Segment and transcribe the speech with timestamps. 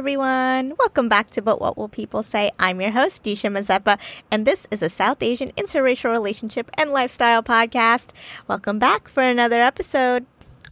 [0.00, 0.72] everyone.
[0.78, 2.50] Welcome back to But What Will People Say?
[2.58, 3.98] I'm your host, Disha Mazepa,
[4.30, 8.14] and this is a South Asian interracial relationship and lifestyle podcast.
[8.48, 10.24] Welcome back for another episode.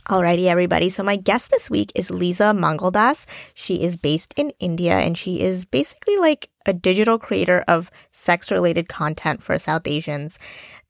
[0.06, 0.88] Alrighty, everybody.
[0.88, 3.26] So my guest this week is Leeza Mangaldas.
[3.52, 8.50] She is based in India and she is basically like a digital creator of sex
[8.50, 10.38] related content for South Asians.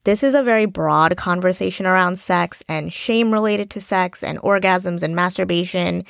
[0.05, 5.03] This is a very broad conversation around sex and shame related to sex and orgasms
[5.03, 6.05] and masturbation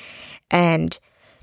[0.48, 0.96] and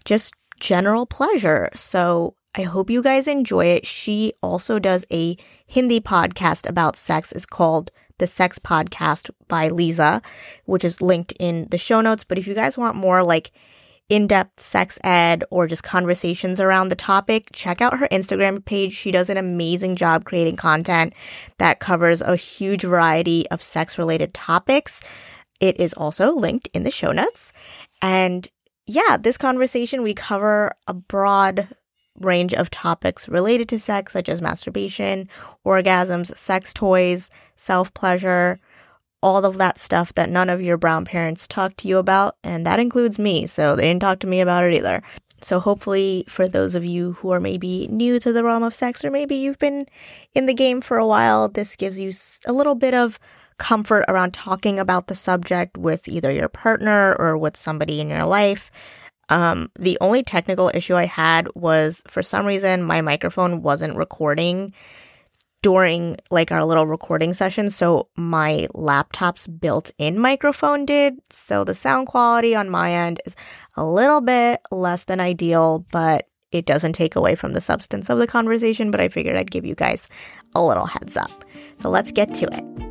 [0.06, 1.70] just general pleasure.
[1.74, 3.86] So I hope you guys enjoy it.
[3.86, 7.32] She also does a Hindi podcast about sex.
[7.32, 10.24] It's called the Sex Podcast by Leeza,
[10.66, 12.24] which is linked in the show notes.
[12.24, 13.52] But if you guys want more like
[14.10, 18.94] in depth sex ed or just conversations around the topic, check out her Instagram page.
[18.94, 21.14] She does an amazing job creating content
[21.58, 25.04] that covers a huge variety of sex related topics.
[25.60, 27.52] It is also linked in the show notes.
[28.02, 28.50] And
[28.88, 31.68] yeah, this conversation, we cover a broad
[32.20, 35.30] range of topics related to sex, such as masturbation,
[35.66, 38.60] orgasms, sex toys, self pleasure,
[39.22, 42.38] all of that stuff that none of your brown parents talk to you about.
[42.44, 43.46] And that includes me.
[43.46, 45.04] So they didn't talk to me about it either.
[45.42, 49.06] So hopefully, for those of you who are maybe new to the realm of sex,
[49.06, 49.86] or maybe you've been
[50.34, 52.12] in the game for a while, this gives you
[52.48, 53.20] a little bit of
[53.58, 58.26] comfort around talking about the subject with either your partner or with somebody in your
[58.26, 58.72] life.
[59.30, 64.74] Um, the only technical issue I had was for some reason my microphone wasn't recording
[65.64, 67.70] during like our little recording session.
[67.70, 71.16] So my laptop's built in microphone did.
[71.30, 73.36] So the sound quality on my end is
[73.76, 78.20] a little bit less than ideal, but it doesn't take away from the substance of
[78.20, 78.92] the conversation.
[78.92, 80.08] But I figured I'd give you guys
[80.56, 81.44] a little heads up.
[81.78, 82.87] So let's get to it.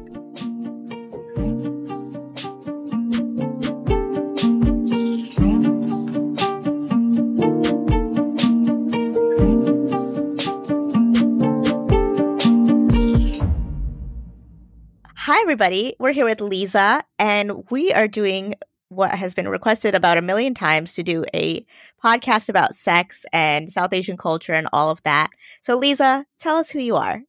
[15.36, 15.94] Hi, everybody.
[15.98, 18.54] We're here with Leeza, and we are doing
[18.88, 21.62] what has been requested about a million times to do a
[22.02, 25.28] podcast about sex and South Asian culture and all of that.
[25.60, 27.20] So, Leeza, tell us who you are.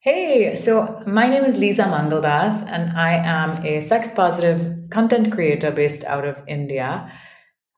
[0.00, 5.70] Hey, so my name is Leeza Mangaldas, and I am a sex positive content creator
[5.70, 7.12] based out of India.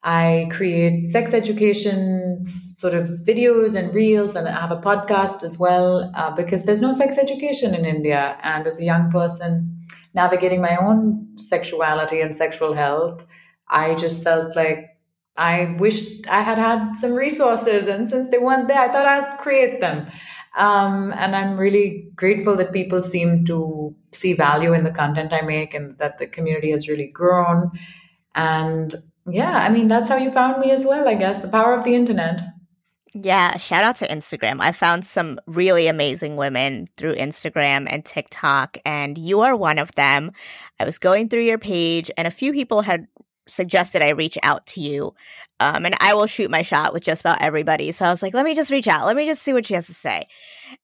[0.07, 5.59] I create sex education sort of videos and reels, and I have a podcast as
[5.59, 8.39] well uh, because there's no sex education in India.
[8.45, 9.77] And as a young person
[10.15, 13.27] navigating my own sexuality and sexual health,
[13.69, 14.97] I just felt like
[15.37, 17.89] I wished I had had some resources.
[17.89, 20.07] And since they weren't there, I thought I'd create them.
[20.57, 25.43] Um, and I'm really grateful that people seem to see value in the content I
[25.43, 27.73] make and that the community has really grown.
[28.37, 28.95] And
[29.29, 31.43] yeah, I mean, that's how you found me as well, I guess.
[31.43, 32.43] The power of the internet.
[33.15, 34.59] Yeah, shout out to Instagram.
[34.61, 39.93] I found some really amazing women through Instagram and TikTok, and you are one of
[39.93, 40.33] them.
[40.79, 43.07] I was going through your page, and a few people had
[43.49, 45.15] suggested I reach out to you.
[45.61, 47.91] Um, and I will shoot my shot with just about everybody.
[47.91, 49.07] So I was like, let me just reach out.
[49.07, 50.27] Let me just see what she has to say.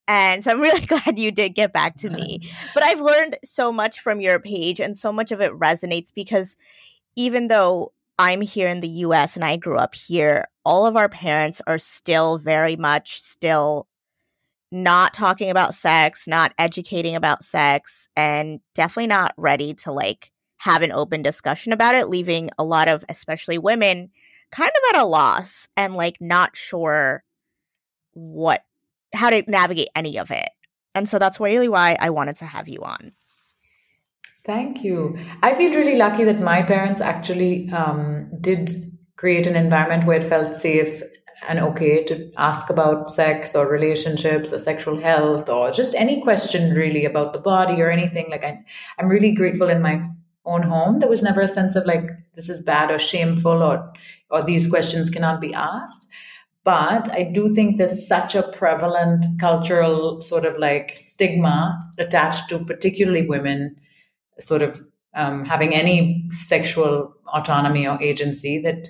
[0.08, 2.50] And so I'm really glad you did get back to me.
[2.74, 6.56] But I've learned so much from your page, and so much of it resonates because
[7.14, 11.08] even though I'm here in the US and I grew up here, all of our
[11.08, 13.88] parents are still very much still
[14.70, 20.82] not talking about sex, not educating about sex, and definitely not ready to like have
[20.82, 24.10] an open discussion about it, leaving a lot of, especially women,
[24.50, 27.22] kind of at a loss and like not sure
[28.12, 28.64] what,
[29.14, 30.48] how to navigate any of it.
[30.94, 33.12] And so that's really why I wanted to have you on.
[34.44, 35.16] Thank you.
[35.42, 40.24] I feel really lucky that my parents actually um, did create an environment where it
[40.24, 41.02] felt safe
[41.48, 46.74] and okay to ask about sex or relationships or sexual health or just any question
[46.74, 48.28] really about the body or anything.
[48.30, 48.58] Like I,
[48.98, 50.08] I'm really grateful in my
[50.44, 50.98] own home.
[50.98, 53.92] There was never a sense of like this is bad or shameful or
[54.30, 56.08] or these questions cannot be asked.
[56.64, 62.64] But I do think there's such a prevalent cultural sort of like stigma attached to
[62.64, 63.76] particularly women
[64.40, 64.84] sort of
[65.14, 68.88] um, having any sexual autonomy or agency that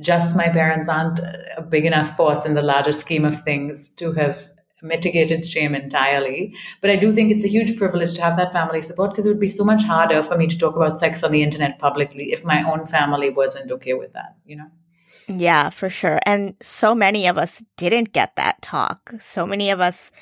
[0.00, 1.20] just my parents aren't
[1.56, 4.48] a big enough force in the larger scheme of things to have
[4.82, 6.54] mitigated shame entirely.
[6.80, 9.30] But I do think it's a huge privilege to have that family support because it
[9.30, 12.32] would be so much harder for me to talk about sex on the internet publicly
[12.32, 14.70] if my own family wasn't okay with that, you know?
[15.26, 16.20] Yeah, for sure.
[16.26, 19.12] And so many of us didn't get that talk.
[19.20, 20.12] So many of us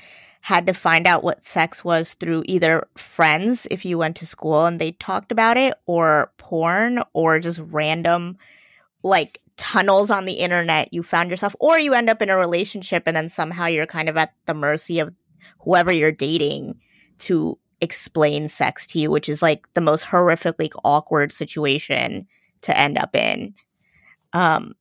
[0.42, 4.66] had to find out what sex was through either friends if you went to school
[4.66, 8.36] and they talked about it or porn or just random
[9.04, 13.04] like tunnels on the internet you found yourself or you end up in a relationship
[13.06, 15.14] and then somehow you're kind of at the mercy of
[15.60, 16.74] whoever you're dating
[17.18, 22.26] to explain sex to you which is like the most horrifically awkward situation
[22.62, 23.54] to end up in.
[24.32, 24.74] Um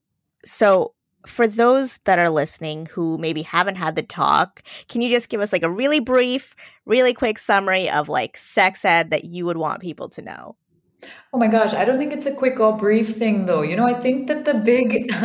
[0.43, 0.95] so
[1.25, 5.41] for those that are listening who maybe haven't had the talk, can you just give
[5.41, 9.57] us like a really brief, really quick summary of like sex ed that you would
[9.57, 10.55] want people to know?
[11.33, 13.61] Oh my gosh, I don't think it's a quick or brief thing though.
[13.61, 15.11] You know, I think that the big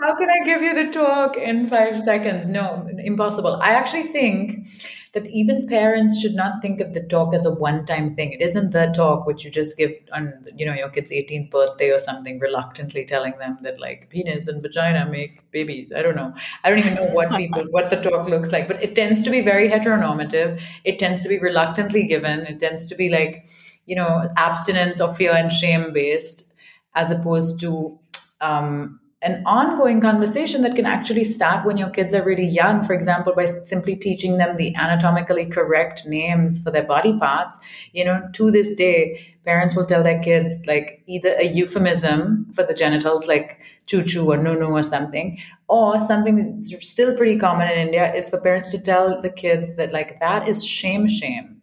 [0.00, 2.48] How can I give you the talk in 5 seconds?
[2.48, 3.58] No, impossible.
[3.62, 4.68] I actually think
[5.12, 8.32] that even parents should not think of the talk as a one-time thing.
[8.32, 11.90] It isn't the talk which you just give on you know your kid's 18th birthday
[11.90, 15.92] or something, reluctantly telling them that like penis and vagina make babies.
[15.94, 16.34] I don't know.
[16.64, 19.30] I don't even know what people what the talk looks like, but it tends to
[19.30, 20.60] be very heteronormative.
[20.84, 22.40] It tends to be reluctantly given.
[22.40, 23.46] It tends to be like
[23.86, 26.52] you know abstinence or fear and shame based,
[26.94, 27.98] as opposed to
[28.40, 32.92] um, an ongoing conversation that can actually start when your kids are really young for
[32.92, 37.58] example by simply teaching them the anatomically correct names for their body parts.
[37.92, 42.64] You know to this day parents will tell their kids like either a euphemism for
[42.64, 45.38] the genitals like choo choo or no no or something
[45.68, 49.74] or something that's still pretty common in india is for parents to tell the kids
[49.76, 51.62] that like that is shame shame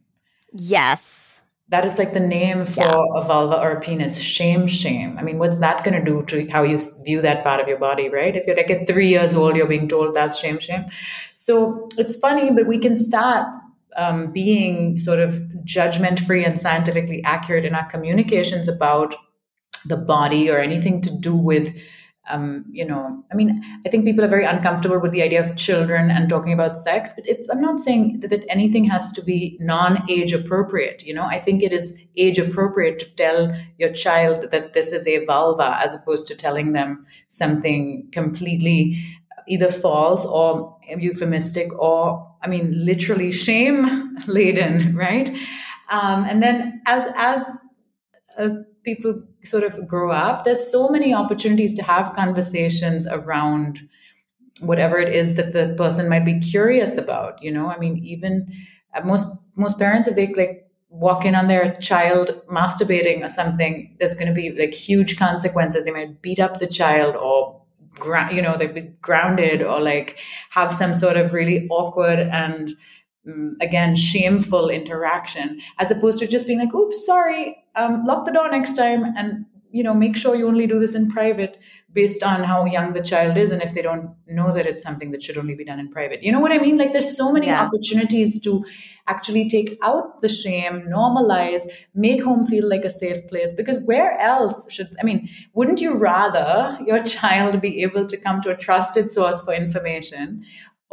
[0.52, 1.25] yes
[1.70, 3.02] that is like the name for yeah.
[3.16, 4.20] a vulva or a penis.
[4.20, 5.18] Shame shame.
[5.18, 7.80] I mean what's that going to do to how you view that part of your
[7.80, 8.36] body right?
[8.36, 10.86] If you're like at three years old you're being told that's shame shame.
[11.34, 13.48] So it's funny but we can start
[13.98, 19.16] um, being sort of judgment free and scientifically accurate in our communications about
[19.86, 21.78] the body or anything to do with
[22.30, 25.56] um, you know, I mean, I think people are very uncomfortable with the idea of
[25.56, 27.12] children and talking about sex.
[27.16, 31.04] But I'm not saying that, that anything has to be non-age appropriate.
[31.04, 35.08] You know, I think it is age appropriate to tell your child that this is
[35.08, 39.04] a vulva, as opposed to telling them something completely
[39.48, 45.30] either false or euphemistic or, I mean, literally shame laden, right?
[45.90, 47.48] Um, and then as as
[48.38, 48.50] a
[48.84, 53.88] people sort of grow up, there's so many opportunities to have conversations around
[54.60, 57.42] whatever it is that the person might be curious about.
[57.42, 58.52] You know, I mean, even
[58.94, 59.28] uh, most
[59.58, 64.28] most parents, if they like walk in on their child masturbating or something, there's going
[64.28, 65.86] to be like huge consequences.
[65.86, 67.62] They might beat up the child or
[68.32, 70.18] you know they'd be grounded or like
[70.50, 72.72] have some sort of really awkward and
[73.28, 78.32] um, again shameful interaction as opposed to just being like oops sorry um, lock the
[78.32, 81.58] door next time and you know make sure you only do this in private
[81.92, 85.12] based on how young the child is and if they don't know that it's something
[85.12, 87.32] that should only be done in private you know what i mean like there's so
[87.32, 87.64] many yeah.
[87.64, 88.66] opportunities to
[89.08, 91.64] actually take out the shame normalize
[91.94, 95.98] make home feel like a safe place because where else should i mean wouldn't you
[95.98, 100.44] rather your child be able to come to a trusted source for information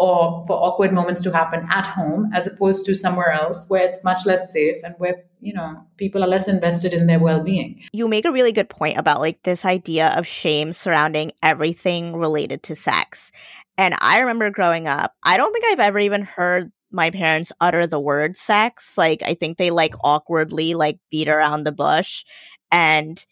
[0.03, 4.03] or for awkward moments to happen at home as opposed to somewhere else where it's
[4.03, 7.81] much less safe and where you know people are less invested in their well-being.
[7.93, 12.65] You make a really good point about like this idea of shame surrounding everything related
[12.65, 13.31] to sex.
[13.79, 17.87] And i remember growing up i don't think i've ever even heard my parents utter
[17.87, 18.99] the word sex.
[18.99, 22.25] Like i think they like awkwardly like beat around the bush.
[22.73, 23.25] And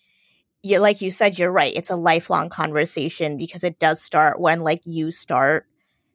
[0.63, 4.61] you like you said you're right it's a lifelong conversation because it does start when
[4.61, 5.67] like you start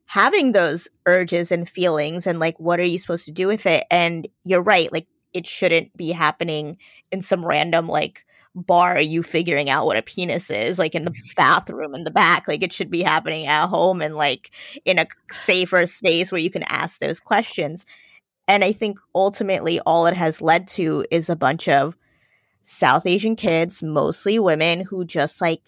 [0.05, 3.85] having those urges and feelings and like what are you supposed to do with it?
[3.89, 6.77] And you're right like it shouldn't be happening
[7.11, 11.13] in some random like bar you figuring out what a penis is like in the
[11.35, 12.47] bathroom in the back.
[12.47, 14.51] Like it should be happening at home and like
[14.85, 17.85] in a safer space where you can ask those questions.
[18.47, 21.97] And i think ultimately all it has led to is a bunch of
[22.61, 25.61] south asian kids mostly women who just like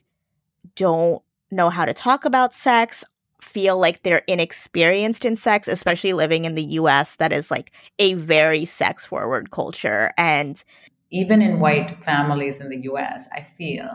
[0.76, 3.04] don't know how to talk about sex
[3.42, 8.14] feel like they're inexperienced in sex, especially living in the US, that is like a
[8.16, 10.12] very sex forward culture.
[10.18, 10.64] And
[11.12, 13.90] even in white families in the US, I feel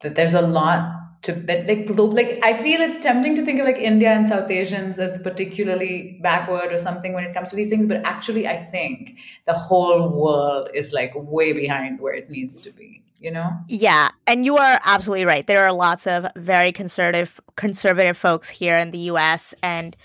[0.00, 3.66] that there's a lot to that like like I feel it's tempting to think of
[3.66, 7.68] like India and South Asians as particularly backward or something when it comes to these
[7.68, 12.60] things, but actually I think the whole world is like way behind where it needs
[12.62, 13.50] to be you know?
[13.68, 15.46] Yeah and you are absolutely right.
[15.46, 19.96] There are lots of very conservative conservative folks here in the us and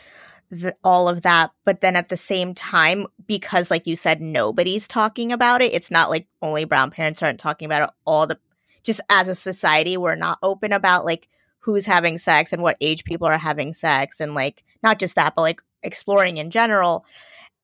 [0.49, 4.87] the, all of that but then at the same time because like you said nobody's
[4.87, 8.37] talking about it it's not like only brown parents aren't talking about it all the
[8.83, 13.03] just as a society we're not open about like who's having sex and what age
[13.05, 17.05] people are having sex and like not just that but like exploring in general.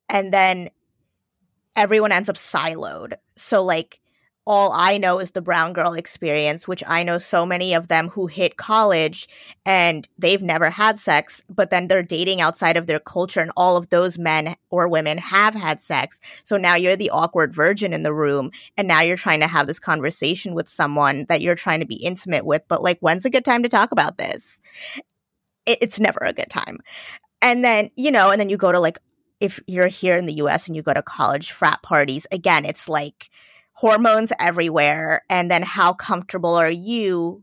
[0.08, 0.70] And then
[1.76, 3.14] everyone ends up siloed.
[3.36, 4.00] So like
[4.50, 8.10] all I know is the brown girl experience, which I know so many of them
[8.10, 9.30] who hit college
[9.64, 13.78] and they've never had sex, but then they're dating outside of their culture, and all
[13.78, 16.20] of those men or women have had sex.
[16.44, 19.68] So now you're the awkward virgin in the room, and now you're trying to have
[19.68, 23.30] this conversation with someone that you're trying to be intimate with, but like, when's a
[23.30, 24.62] good time to talk about this?
[25.68, 26.80] It, it's never a good time.
[27.40, 28.98] And then, you know, and then you go to like,
[29.40, 32.90] if you're here in the US and you go to college frat parties, again, it's
[32.90, 33.30] like,
[33.80, 37.42] hormones everywhere and then how comfortable are you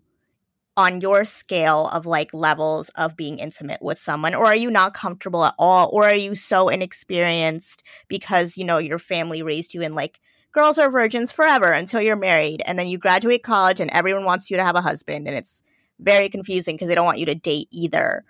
[0.77, 4.35] on your scale of like levels of being intimate with someone?
[4.35, 5.89] Or are you not comfortable at all?
[5.91, 10.21] Or are you so inexperienced because you know your family raised you in like
[10.53, 14.51] girls are virgins forever until you're married and then you graduate college and everyone wants
[14.51, 15.63] you to have a husband and it's
[16.01, 18.25] very confusing because they don't want you to date either.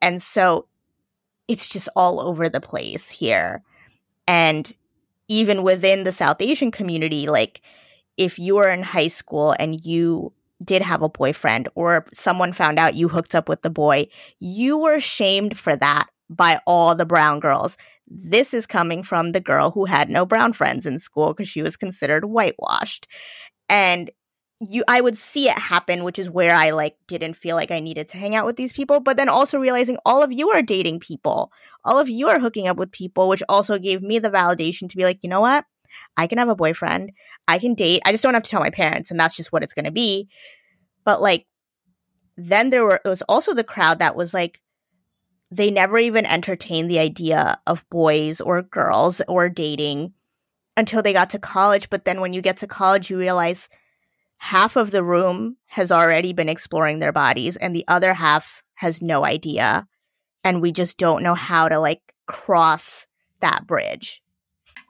[0.00, 0.68] And so
[1.48, 3.64] it's just all over the place here.
[4.28, 4.72] And
[5.32, 7.62] even within the South Asian community, like
[8.18, 10.30] if you were in high school and you
[10.62, 14.06] did have a boyfriend or someone found out you hooked up with the boy,
[14.40, 17.78] you were shamed for that by all the brown girls.
[18.06, 21.62] This is coming from the girl who had no brown friends in school because she
[21.62, 23.08] was considered whitewashed.
[23.70, 24.10] And
[24.68, 27.80] you I would see it happen, which is where I like didn't feel like I
[27.80, 30.62] needed to hang out with these people, but then also realizing all of you are
[30.62, 31.52] dating people.
[31.84, 34.96] All of you are hooking up with people, which also gave me the validation to
[34.96, 35.64] be like, you know what?
[36.16, 37.12] I can have a boyfriend.
[37.48, 38.02] I can date.
[38.06, 39.92] I just don't have to tell my parents, and that's just what it's going to
[39.92, 40.28] be.
[41.04, 41.46] But like
[42.36, 44.60] then there were it was also the crowd that was like
[45.50, 50.14] they never even entertained the idea of boys or girls or dating
[50.78, 53.68] until they got to college, but then when you get to college you realize
[54.42, 59.00] half of the room has already been exploring their bodies and the other half has
[59.00, 59.86] no idea.
[60.42, 63.06] And we just don't know how to like cross
[63.38, 64.20] that bridge.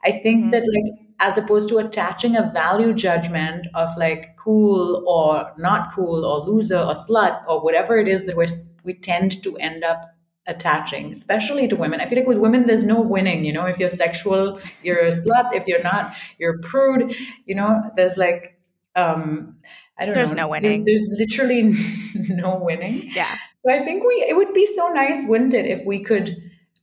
[0.03, 0.49] I think mm-hmm.
[0.49, 6.25] that like as opposed to attaching a value judgment of like cool or not cool
[6.25, 8.47] or loser or slut or whatever it is that we
[8.83, 10.15] we tend to end up
[10.47, 12.01] attaching especially to women.
[12.01, 13.67] I feel like with women there's no winning you know?
[13.67, 15.53] If you're sexual you're a slut.
[15.53, 17.91] If you're not you're a prude you know?
[17.95, 18.57] There's like
[18.95, 19.57] um,
[19.97, 20.43] I don't there's know.
[20.43, 20.85] no winning.
[20.85, 21.73] There's, there's literally
[22.29, 23.11] no winning.
[23.13, 23.35] Yeah.
[23.65, 26.35] So I think we it would be so nice, wouldn't it, if we could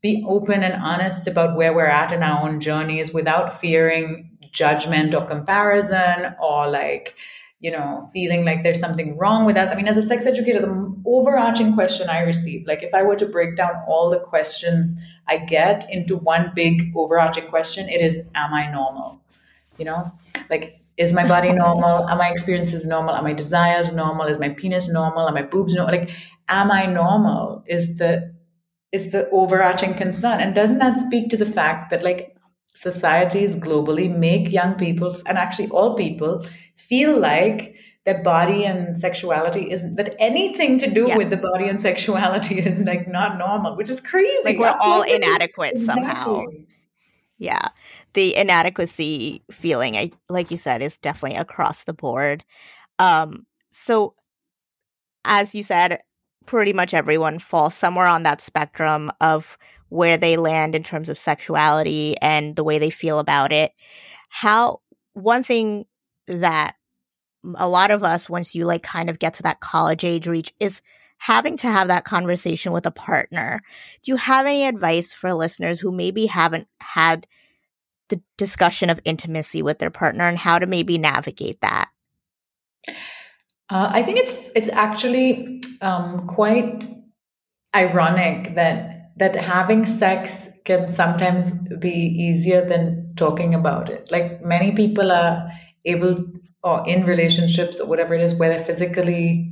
[0.02, 5.14] be open and honest about where we're at in our own journeys without fearing judgment
[5.14, 7.14] or comparison or like
[7.60, 10.60] you know feeling like there's something wrong with us i mean as a sex educator
[10.60, 15.00] the overarching question i receive like if i were to break down all the questions
[15.28, 19.20] i get into one big overarching question it is am i normal
[19.78, 20.10] you know
[20.48, 22.06] like is my body normal?
[22.08, 23.14] Are my experiences normal?
[23.14, 24.26] Are my desires normal?
[24.26, 25.26] Is my penis normal?
[25.26, 25.98] Are my boobs normal?
[25.98, 26.10] Like,
[26.48, 27.64] am I normal?
[27.66, 28.34] Is the
[28.92, 30.40] is the overarching concern.
[30.40, 32.36] And doesn't that speak to the fact that like
[32.74, 39.70] societies globally make young people and actually all people feel like their body and sexuality
[39.70, 41.16] isn't that anything to do yeah.
[41.16, 44.42] with the body and sexuality is like not normal, which is crazy.
[44.44, 46.04] Like we're all inadequate exactly.
[46.04, 46.42] somehow.
[47.40, 47.70] Yeah
[48.14, 52.44] the inadequacy feeling, I like you said, is definitely across the board.
[52.98, 54.14] Um, so,
[55.24, 56.00] as you said,
[56.46, 59.56] pretty much everyone falls somewhere on that spectrum of
[59.90, 63.72] where they land in terms of sexuality and the way they feel about it.
[64.28, 64.80] How
[65.14, 65.86] one thing
[66.26, 66.74] that
[67.56, 70.52] a lot of us, once you like kind of get to that college age reach,
[70.60, 70.82] is
[71.20, 73.62] having to have that conversation with a partner.
[74.02, 77.26] Do you have any advice for listeners who maybe haven't had
[78.08, 81.90] the discussion of intimacy with their partner and how to maybe navigate that?
[83.68, 86.86] Uh, I think it's it's actually um, quite
[87.76, 94.10] ironic that that having sex can sometimes be easier than talking about it.
[94.10, 95.50] Like many people are
[95.84, 96.24] able
[96.62, 99.49] or in relationships or whatever it is where they're physically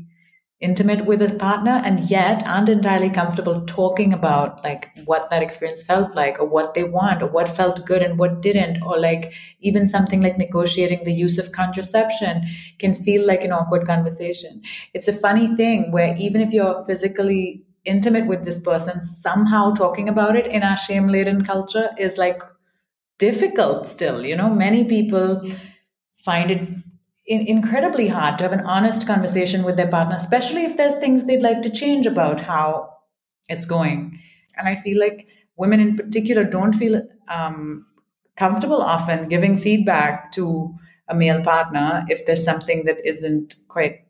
[0.61, 5.85] intimate with a partner and yet aren't entirely comfortable talking about like what that experience
[5.85, 9.33] felt like or what they want or what felt good and what didn't or like
[9.61, 12.43] even something like negotiating the use of contraception
[12.81, 14.61] can feel like an awkward conversation.
[14.95, 20.09] It's a funny thing where even if you're physically intimate with this person somehow talking
[20.09, 22.43] about it in our shame laden culture is like
[23.19, 24.50] difficult still you know?
[24.50, 25.41] Many people
[26.25, 26.69] find it
[27.28, 31.26] in, incredibly hard to have an honest conversation with their partner, especially if there's things
[31.26, 32.97] they'd like to change about how
[33.49, 34.18] it's going.
[34.56, 37.87] And I feel like women in particular don't feel um,
[38.37, 40.75] comfortable often giving feedback to
[41.08, 44.04] a male partner if there's something that isn't quite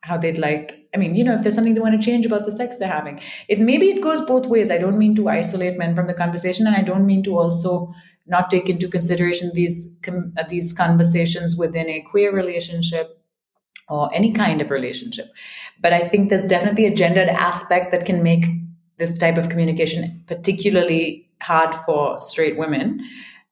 [0.00, 0.80] how they'd like.
[0.94, 2.88] I mean you know if there's something they want to change about the sex they're
[2.88, 3.20] having.
[3.48, 4.70] It maybe it goes both ways.
[4.70, 7.92] I don't mean to isolate men from the conversation and i don't mean to also
[8.26, 13.20] not take into consideration these uh, these conversations within a queer relationship
[13.88, 15.26] or any kind of relationship.
[15.80, 18.44] But I think there's definitely a gendered aspect that can make
[18.96, 23.00] this type of communication particularly hard for straight women.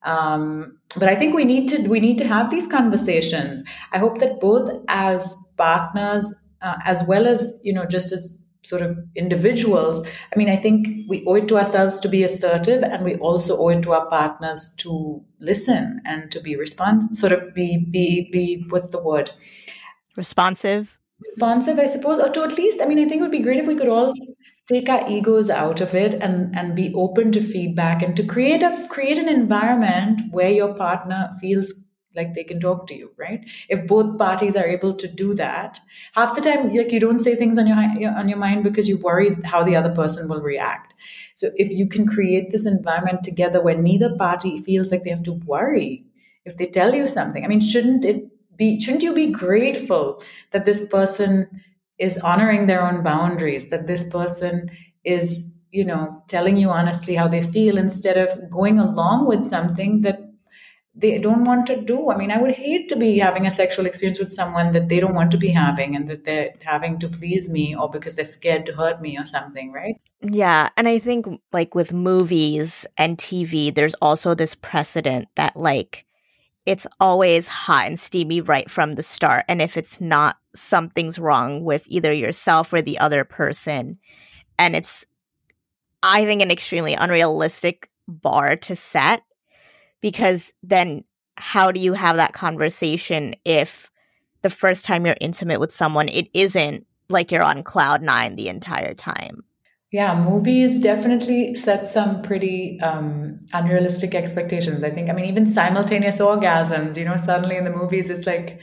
[0.04, 3.62] Um, but I think we need to we need to have these conversations.
[3.92, 8.82] I hope that both as partners, uh, as well as you know, just as sort
[8.82, 10.06] of individuals.
[10.06, 13.58] I mean, I think we owe it to ourselves to be assertive, and we also
[13.58, 17.16] owe it to our partners to listen and to be responsive.
[17.16, 18.64] Sort of be be be.
[18.68, 19.30] What's the word?
[20.16, 20.98] Responsive.
[21.30, 22.82] Responsive, I suppose, or to at least.
[22.82, 24.12] I mean, I think it would be great if we could all
[24.68, 28.62] take our egos out of it and and be open to feedback and to create
[28.62, 31.81] a create an environment where your partner feels
[32.14, 33.44] like they can talk to you right?
[33.68, 35.80] If both parties are able to do that
[36.14, 37.76] half the time like you don't say things on your
[38.10, 40.94] on your mind because you worry how the other person will react.
[41.36, 45.24] So if you can create this environment together where neither party feels like they have
[45.24, 46.04] to worry
[46.44, 48.24] if they tell you something i mean shouldn't it
[48.56, 51.48] be shouldn't you be grateful that this person
[51.98, 54.70] is honoring their own boundaries that this person
[55.04, 60.00] is you know telling you honestly how they feel instead of going along with something
[60.02, 60.31] that
[60.94, 63.86] they don't want to do i mean i would hate to be having a sexual
[63.86, 67.08] experience with someone that they don't want to be having and that they're having to
[67.08, 70.98] please me or because they're scared to hurt me or something right yeah and i
[70.98, 76.04] think like with movies and tv there's also this precedent that like
[76.66, 79.44] it's always hot and steamy right from the start.
[79.48, 83.98] And if it's not, something's wrong with either yourself or the other person.
[84.58, 85.04] And it's,
[86.02, 89.24] I think, an extremely unrealistic bar to set
[90.02, 91.04] because then
[91.38, 93.90] how do you have that conversation if
[94.42, 98.48] the first time you're intimate with someone, it isn't like you're on cloud nine the
[98.48, 99.44] entire time?
[99.92, 104.82] Yeah, movies definitely set some pretty um, unrealistic expectations.
[104.82, 108.58] I think, I mean, even simultaneous orgasms, you know, suddenly in the movies, it's like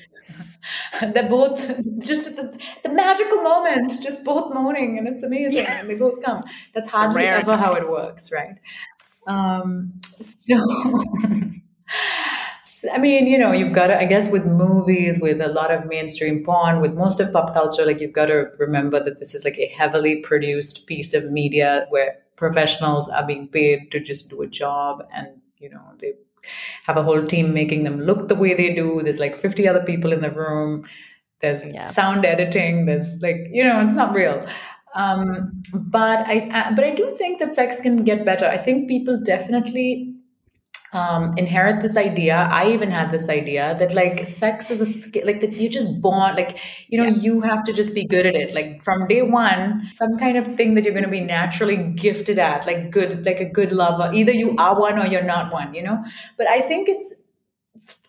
[1.14, 1.68] they're both
[2.00, 5.80] just the, the, magical moment, just both moaning, and it's amazing, yeah.
[5.80, 6.44] and they both come.
[6.74, 8.56] That's hardly ever how it works, right?
[9.30, 10.58] Um, so.
[12.94, 15.86] I mean, you know, you've got to, I guess, with movies, with a lot of
[15.86, 19.44] mainstream porn, with most of pop culture, like you've got to remember that this is
[19.44, 24.42] like a heavily produced piece of media where professionals are being paid to just do
[24.42, 26.14] a job and, you know, they
[26.86, 29.02] have a whole team making them look the way they do.
[29.04, 30.88] There's like 50 other people in the room.
[31.42, 31.88] There's yeah.
[31.88, 32.86] sound editing.
[32.86, 34.42] There's like, you know, it's not real.
[34.96, 38.46] Um, but I, I, but I do think that sex can get better.
[38.46, 40.16] I think people definitely
[40.92, 42.36] um, inherit this idea.
[42.36, 46.02] I even had this idea that like sex is a skill, like that you're just
[46.02, 47.22] born, like, you know, yeah.
[47.22, 48.56] you have to just be good at it.
[48.56, 52.40] Like from day one, some kind of thing that you're going to be naturally gifted
[52.40, 54.10] at, like good, like a good lover.
[54.12, 56.04] Either you are one or you're not one, you know?
[56.38, 57.14] But I think it's,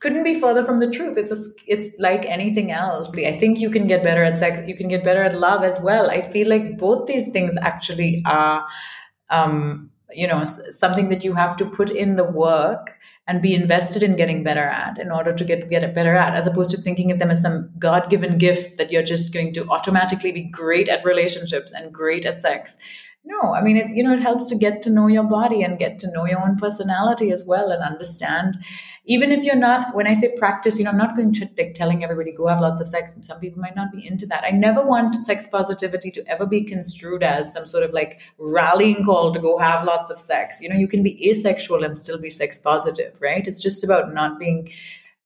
[0.00, 1.16] couldn't be further from the truth.
[1.16, 1.36] It's a,
[1.66, 3.12] it's like anything else.
[3.16, 4.60] I think you can get better at sex.
[4.66, 6.10] You can get better at love as well.
[6.10, 8.66] I feel like both these things actually are,
[9.28, 14.02] um, you know something that you have to put in the work and be invested
[14.02, 17.10] in getting better at in order to get get better at as opposed to thinking
[17.10, 21.04] of them as some god-given gift that you're just going to automatically be great at
[21.04, 22.76] relationships and great at sex
[23.24, 25.78] no i mean it you know it helps to get to know your body and
[25.78, 28.56] get to know your own personality as well and understand.
[29.06, 31.74] Even if you're not when i say practice you know i'm not going to like
[31.74, 33.14] telling everybody go have lots of sex.
[33.22, 34.44] Some people might not be into that.
[34.44, 39.04] I never want sex positivity to ever be construed as some sort of like rallying
[39.04, 40.60] call to go have lots of sex.
[40.60, 43.46] You know you can be asexual and still be sex positive right?
[43.46, 44.70] It's just about not being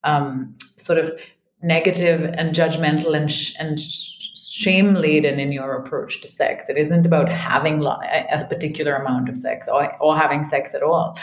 [0.02, 1.20] um, sort of
[1.62, 6.68] negative and judgmental and sh- and sh- shame laden in your approach to sex.
[6.68, 11.18] It isn't about having a particular amount of sex or, or having sex at all.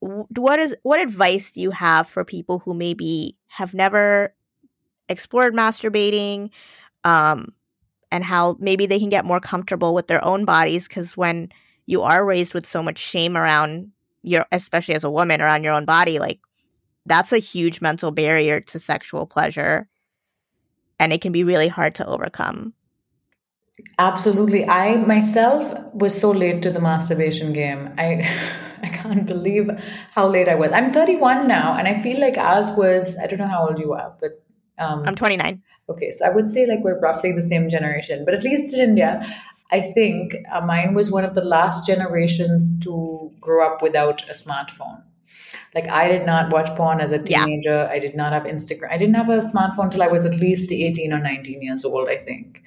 [0.00, 4.34] What is what advice do you have for people who maybe have never
[5.08, 6.50] explored masturbating,
[7.04, 7.52] um,
[8.12, 10.86] and how maybe they can get more comfortable with their own bodies?
[10.86, 11.48] Because when
[11.86, 13.90] you are raised with so much shame around
[14.22, 16.40] your, especially as a woman, around your own body, like
[17.06, 19.88] that's a huge mental barrier to sexual pleasure
[20.98, 22.74] and it can be really hard to overcome.
[23.98, 24.66] Absolutely.
[24.66, 27.92] I myself was so late to the masturbation game.
[27.98, 28.28] I
[28.82, 29.70] I can't believe
[30.12, 30.70] how late I was.
[30.72, 33.92] I'm 31 now and I feel like ours was I don't know how old you
[33.94, 34.42] are, but
[34.78, 35.62] um, I'm 29.
[35.88, 38.90] Okay, so I would say like we're roughly the same generation, but at least in
[38.90, 39.26] India,
[39.72, 44.32] I think uh, mine was one of the last generations to grow up without a
[44.32, 45.02] smartphone.
[45.76, 47.82] Like I did not watch porn as a teenager.
[47.84, 47.88] Yeah.
[47.90, 48.90] I did not have Instagram.
[48.90, 52.08] I didn't have a smartphone till I was at least 18 or 19 years old,
[52.08, 52.62] I think.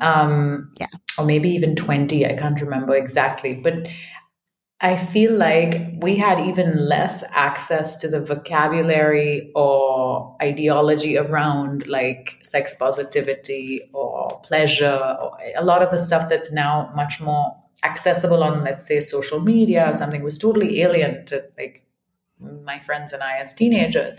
[0.00, 0.86] Um, yeah.
[1.18, 2.24] Or maybe even 20.
[2.24, 3.54] I can't remember exactly.
[3.54, 3.88] But
[4.80, 12.38] I feel like we had even less access to the vocabulary or ideology around like
[12.42, 18.42] sex positivity or pleasure or a lot of the stuff that's now much more accessible
[18.42, 21.85] on let's say social media or something was totally alien to like
[22.40, 24.16] my friends and I as teenagers.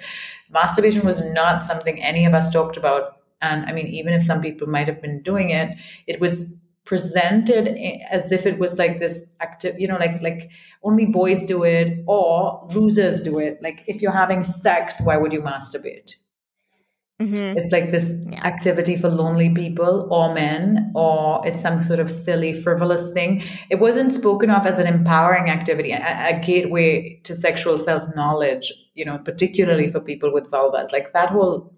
[0.49, 3.17] Masturbation was not something any of us talked about.
[3.41, 5.77] And I mean, even if some people might have been doing it,
[6.07, 6.53] it was
[6.87, 7.67] presented
[8.09, 10.49] as if it was like this active you know like like
[10.83, 15.33] only boys do it or losers do it like if you're having sex why would
[15.33, 16.15] you masturbate
[17.21, 17.57] mm-hmm.
[17.57, 18.45] it's like this yeah.
[18.45, 23.79] activity for lonely people or men or it's some sort of silly frivolous thing it
[23.79, 29.17] wasn't spoken of as an empowering activity a, a gateway to sexual self-knowledge you know
[29.19, 31.73] particularly for people with vulvas like that whole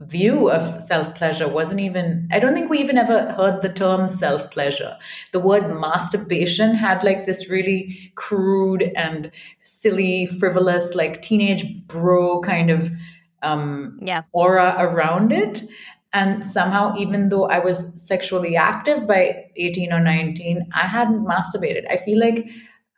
[0.00, 4.08] view of self pleasure wasn't even, I don't think we even ever heard the term
[4.08, 4.96] self pleasure.
[5.32, 9.30] The word masturbation had like this really crude and
[9.62, 12.90] silly, frivolous, like teenage bro kind of
[13.44, 14.22] um, yeah.
[14.32, 15.62] aura around it.
[16.12, 21.90] And somehow, even though I was sexually active by 18 or 19, I hadn't masturbated.
[21.90, 22.48] I feel like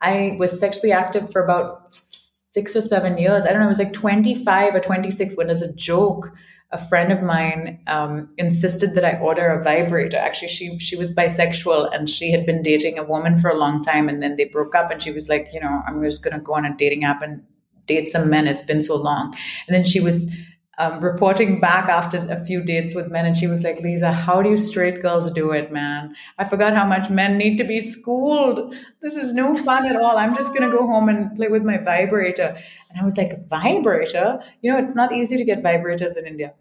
[0.02, 3.44] I was sexually active for about six or seven years.
[3.44, 6.30] I don't know, it was like 25 or 26 when, as a joke,
[6.72, 10.16] a friend of mine um, insisted that I order a vibrator.
[10.16, 13.82] Actually, she she was bisexual and she had been dating a woman for a long
[13.82, 14.90] time, and then they broke up.
[14.90, 17.42] And she was like, you know, I'm just gonna go on a dating app and
[17.86, 18.46] date some men.
[18.46, 19.34] It's been so long.
[19.66, 20.30] And then she was
[20.78, 24.42] um, reporting back after a few dates with men, and she was like, Leeza, how
[24.42, 26.14] do you straight girls do it, man?
[26.38, 28.74] I forgot how much men need to be schooled.
[29.00, 30.18] This is no fun at all.
[30.18, 32.56] I'm just gonna go home and play with my vibrator.
[32.90, 34.42] And I was like, vibrator?
[34.60, 36.52] You know, it's not easy to get vibrators in India.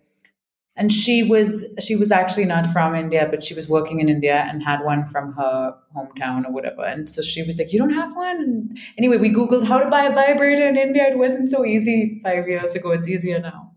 [0.77, 4.45] And she was she was actually not from India, but she was working in India
[4.47, 6.83] and had one from her hometown or whatever.
[6.83, 9.89] And so she was like, "You don't have one." And anyway, we googled how to
[9.89, 11.03] buy a vibrator in India.
[11.09, 12.91] It wasn't so easy five years ago.
[12.91, 13.71] It's easier now.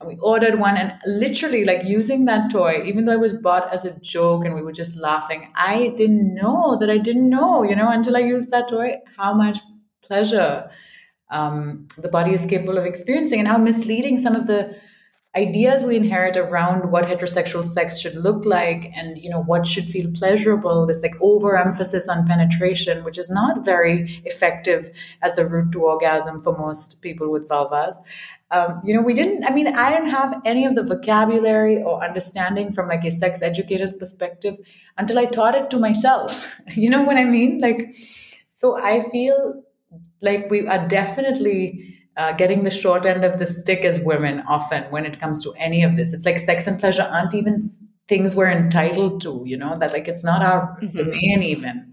[0.00, 3.72] And we ordered one, and literally, like using that toy, even though it was bought
[3.74, 7.62] as a joke and we were just laughing, I didn't know that I didn't know,
[7.62, 9.58] you know, until I used that toy, how much
[10.02, 10.70] pleasure
[11.30, 14.74] um, the body is capable of experiencing and how misleading some of the
[15.38, 19.84] ideas we inherit around what heterosexual sex should look like and you know what should
[19.94, 24.90] feel pleasurable this like overemphasis on penetration which is not very effective
[25.22, 27.96] as a route to orgasm for most people with vulvas.
[28.50, 32.02] Um, you know we didn't i mean i didn't have any of the vocabulary or
[32.02, 34.56] understanding from like a sex educator's perspective
[34.96, 36.60] until i taught it to myself.
[36.82, 37.58] You know what i mean?
[37.58, 37.94] Like
[38.48, 39.62] so i feel
[40.20, 41.87] like we are definitely
[42.18, 45.52] uh, getting the short end of the stick as women often when it comes to
[45.56, 46.12] any of this.
[46.12, 47.70] It's like sex and pleasure aren't even
[48.08, 50.98] things we're entitled to, you know, that like it's not our mm-hmm.
[50.98, 51.92] domain even.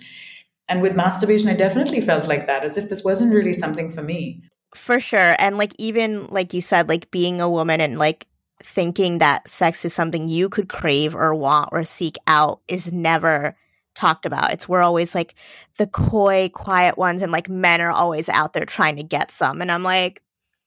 [0.68, 4.02] And with masturbation, I definitely felt like that, as if this wasn't really something for
[4.02, 4.42] me.
[4.74, 5.36] For sure.
[5.38, 8.26] And like, even like you said, like being a woman and like
[8.64, 13.56] thinking that sex is something you could crave or want or seek out is never
[13.96, 14.54] talked about.
[14.54, 15.34] It's we're always like
[15.78, 19.62] the coy, quiet ones, and like men are always out there trying to get some.
[19.62, 20.22] And I'm like,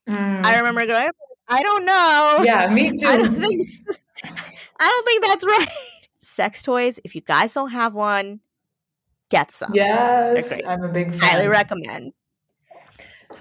[0.09, 0.45] mm.
[0.45, 1.11] I remember going,
[1.49, 2.41] I don't know.
[2.43, 3.07] Yeah, me too.
[3.07, 3.69] I don't think,
[4.81, 5.69] I don't think that's right.
[6.17, 8.41] Sex toys, if you guys don't have one,
[9.31, 9.73] get some.
[9.75, 11.21] Yes, I'm a big fan.
[11.21, 12.13] Highly recommend.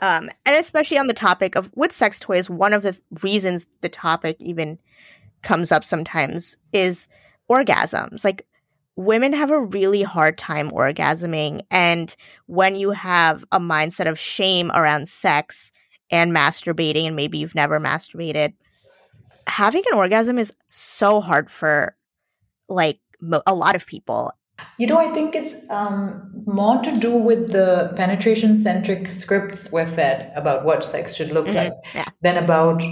[0.02, 3.90] Um, and especially on the topic of with sex toys, one of the reasons the
[3.90, 4.80] topic even
[5.42, 7.08] comes up sometimes is
[7.50, 8.24] orgasms.
[8.24, 8.46] Like
[8.98, 11.62] women have a really hard time orgasming.
[11.72, 12.14] And
[12.48, 15.72] when you have a mindset of shame around sex
[16.12, 18.54] and masturbating, and maybe you've never masturbated,
[19.46, 21.96] having an orgasm is so hard for
[22.68, 24.32] like mo- a lot of people.
[24.80, 29.86] You know, I think it's um, more to do with the penetration centric scripts we're
[29.86, 31.58] fed about what sex should look mm-hmm.
[31.58, 32.10] like yeah.
[32.22, 32.84] than about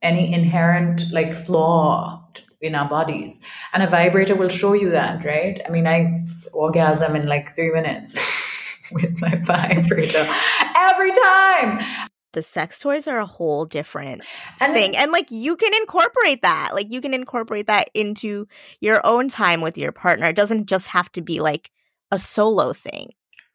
[0.00, 2.17] any inherent like flaw
[2.60, 3.38] in our bodies.
[3.72, 5.60] And a vibrator will show you that, right?
[5.66, 6.14] I mean, I
[6.52, 8.18] orgasm in like three minutes
[8.92, 10.28] with my vibrator
[10.76, 11.80] every time.
[12.34, 14.24] The sex toys are a whole different
[14.60, 14.96] and thing.
[14.96, 16.70] and like you can incorporate that.
[16.74, 18.46] Like you can incorporate that into
[18.80, 20.26] your own time with your partner.
[20.26, 21.70] It doesn't just have to be like
[22.10, 23.10] a solo thing.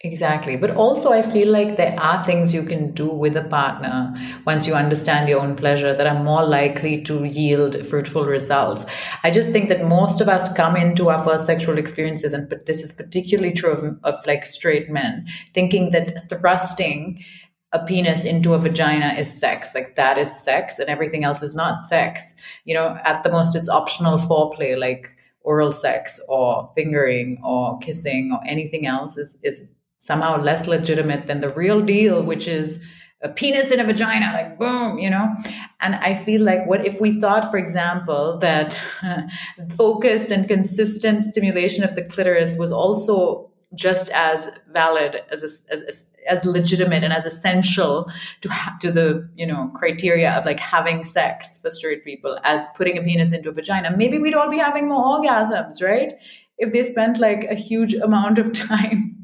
[0.06, 0.58] Exactly.
[0.58, 4.14] But also, I feel like there are things you can do with a partner
[4.46, 8.86] once you understand your own pleasure that are more likely to yield fruitful results.
[9.24, 12.84] I just think that most of us come into our first sexual experiences, and this
[12.84, 17.24] is particularly true of, of like straight men, thinking that thrusting
[17.72, 19.74] a penis into a vagina is sex.
[19.74, 22.36] Like that is sex, and everything else is not sex.
[22.66, 25.10] You know, at the most, it's optional foreplay, like
[25.44, 29.70] oral sex or fingering or kissing or anything else is, is
[30.04, 32.84] somehow less legitimate than the real deal, which is
[33.22, 35.34] a penis in a vagina, like boom, you know?
[35.80, 38.74] And I feel like what if we thought, for example, that
[39.78, 46.46] focused and consistent stimulation of the clitoris was also just as valid as, as, as
[46.46, 48.12] legitimate and as essential
[48.42, 52.64] to ha- to the you know criteria of like having sex for straight people as
[52.78, 56.14] putting a penis into a vagina maybe we'd all be having more orgasms right
[56.60, 59.24] if they spent like a huge amount of time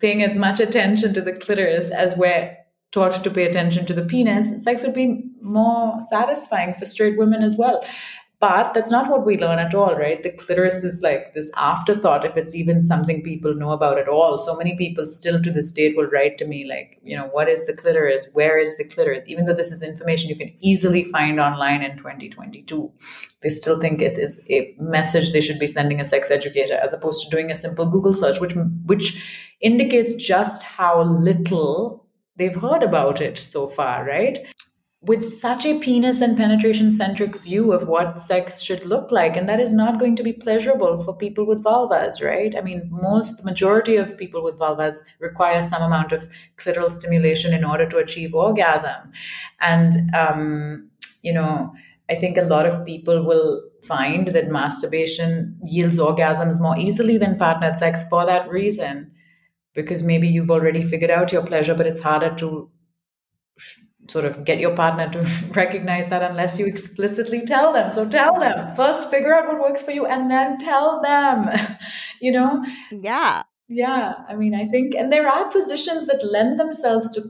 [0.00, 2.56] paying as much attention to the clitoris as we're
[2.92, 7.42] taught to pay attention to the penis, sex would be more satisfying for straight women
[7.42, 7.84] as well.
[8.40, 10.22] But that's not what we learn at all, right?
[10.22, 14.38] The clitoris is like this afterthought, if it's even something people know about at all.
[14.38, 17.50] So many people still to this date will write to me, like, you know, what
[17.50, 18.30] is the clitoris?
[18.32, 19.24] Where is the clitoris?
[19.26, 22.90] Even though this is information you can easily find online in 2022,
[23.42, 26.94] they still think it is a message they should be sending a sex educator as
[26.94, 28.54] opposed to doing a simple Google search, which
[28.86, 29.22] which
[29.60, 34.38] indicates just how little they've heard about it so far, right?
[35.02, 39.48] With such a penis and penetration centric view of what sex should look like and
[39.48, 42.54] that is not going to be pleasurable for people with vulvas right?
[42.54, 47.64] I mean most majority of people with vulvas require some amount of clitoral stimulation in
[47.64, 49.10] order to achieve orgasm.
[49.60, 50.90] And um,
[51.22, 51.72] you know
[52.08, 57.38] i think a lot of people will find that masturbation yields orgasms more easily than
[57.38, 59.10] partnered sex for that reason
[59.74, 62.70] because maybe you've already figured out your pleasure but it's harder to
[64.10, 65.20] sort of get your partner to
[65.54, 67.92] recognize that unless you explicitly tell them.
[67.92, 71.48] So tell them first, figure out what works for you, and then tell them,
[72.20, 72.64] you know?
[72.90, 73.42] Yeah.
[73.68, 74.14] Yeah.
[74.28, 77.22] I mean, I think, and there are positions that lend themselves to,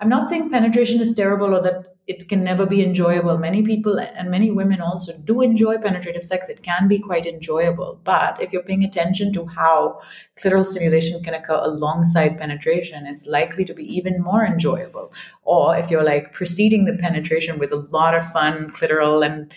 [0.00, 3.36] I'm not saying penetration is terrible or that it can never be enjoyable.
[3.36, 6.48] Many people and many women also do enjoy penetrative sex.
[6.48, 8.00] It can be quite enjoyable.
[8.04, 10.00] But if you're paying attention to how
[10.36, 15.12] clitoral stimulation can occur alongside penetration, it's likely to be even more enjoyable.
[15.42, 19.52] Or if you're like preceding the penetration with a lot of fun clitoral and,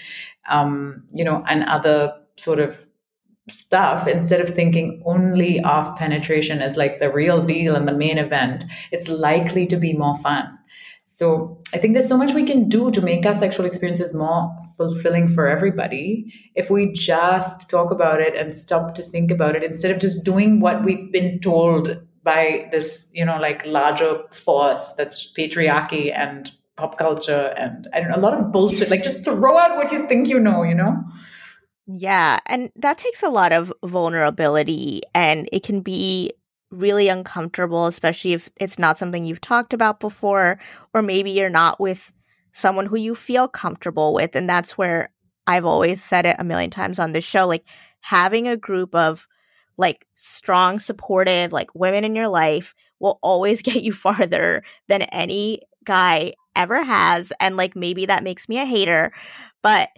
[0.49, 2.85] um, you know, and other sort of
[3.51, 8.17] stuff instead of thinking only of penetration as like the real deal and the main
[8.17, 10.57] event it's likely to be more fun
[11.11, 14.49] so I think there's so much we can do to make our sexual experiences more
[14.77, 19.61] fulfilling for everybody if we just talk about it and stop to think about it
[19.61, 24.93] instead of just doing what we've been told by this, you know, like larger force
[24.93, 28.89] that's patriarchy and pop culture and I don't know, a lot of bullshit.
[28.89, 31.03] Like just throw out what you think you know, you know?
[31.87, 32.39] Yeah.
[32.45, 36.31] And that takes a lot of vulnerability and it can be
[36.69, 40.59] really uncomfortable, especially if it's not something you've talked about before,
[40.93, 42.13] or maybe you're not with
[42.53, 44.35] someone who you feel comfortable with.
[44.35, 45.09] And that's where
[45.47, 47.65] I've always said it a million times on this show like
[48.01, 49.27] having a group of
[49.77, 55.61] like strong, supportive, like women in your life will always get you farther than any
[55.83, 57.33] guy ever has.
[57.39, 59.11] And like maybe that makes me a hater,
[59.61, 59.89] but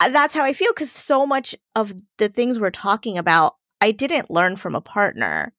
[0.00, 3.90] Uh, that's how I feel because so much of the things we're talking about, I
[3.90, 5.52] didn't learn from a partner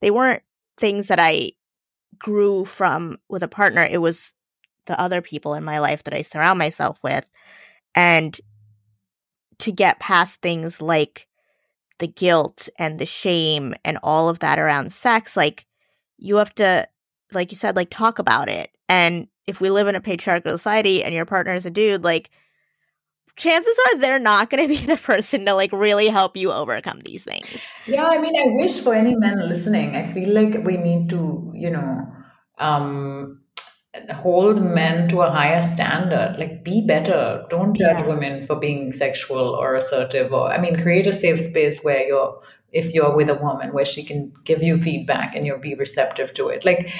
[0.00, 0.42] they weren't
[0.78, 1.52] things that I
[2.18, 3.82] grew from with a partner.
[3.82, 4.34] It was
[4.86, 7.28] the other people in my life that I surround myself with.
[7.94, 8.38] And
[9.58, 11.26] to get past things like
[11.98, 15.66] the guilt and the shame and all of that around sex, like
[16.18, 16.86] you have to,
[17.32, 18.70] like you said, like talk about it.
[18.88, 22.30] And if we live in a patriarchal society and your partner is a dude, like
[23.36, 27.00] chances are they're not going to be the person to like really help you overcome
[27.00, 27.62] these things.
[27.86, 31.52] Yeah, I mean, I wish for any men listening, I feel like we need to,
[31.54, 32.06] you know,
[32.58, 33.40] um,
[34.10, 36.36] hold men to a higher standard.
[36.38, 37.44] Like, be better.
[37.48, 38.06] Don't judge yeah.
[38.06, 40.32] women for being sexual or assertive.
[40.32, 42.40] Or, I mean, create a safe space where you're
[42.72, 46.34] if you're with a woman where she can give you feedback and you'll be receptive
[46.34, 46.90] to it like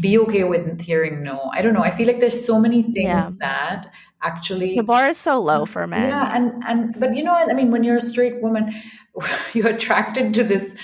[0.00, 2.96] be okay with hearing no i don't know i feel like there's so many things
[2.96, 3.30] yeah.
[3.40, 3.86] that
[4.22, 6.08] actually the bar is so low for men.
[6.08, 8.72] Yeah and and but you know i mean when you're a straight woman
[9.54, 10.76] you're attracted to this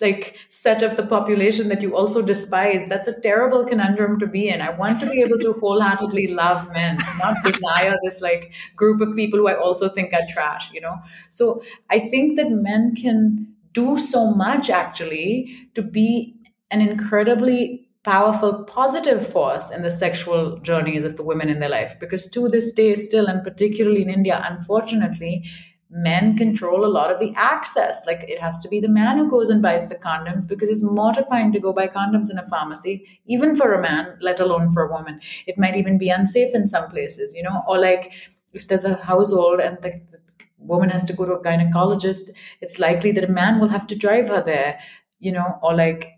[0.00, 2.86] like set of the population that you also despise.
[2.88, 4.60] That's a terrible conundrum to be in.
[4.60, 9.14] I want to be able to wholeheartedly love men not desire this like group of
[9.14, 10.98] people who i also think are trash you know?
[11.30, 16.34] So i think that men can do so much actually to be
[16.70, 21.96] an incredibly powerful positive force in the sexual journeys of the women in their life.
[21.98, 25.44] Because to this day still and particularly in india unfortunately
[25.90, 28.04] men control a lot of the access.
[28.06, 30.82] Like it has to be the man who goes and buys the condoms because it's
[30.82, 34.82] mortifying to go buy condoms in a pharmacy even for a man let alone for
[34.82, 35.20] a woman.
[35.46, 37.62] It might even be unsafe in some places you know?
[37.66, 38.12] Or like
[38.52, 40.18] if there's a household and the, the
[40.58, 43.96] woman has to go to a gynecologist it's likely that a man will have to
[43.96, 44.78] drive her there
[45.20, 45.58] you know?
[45.62, 46.13] Or like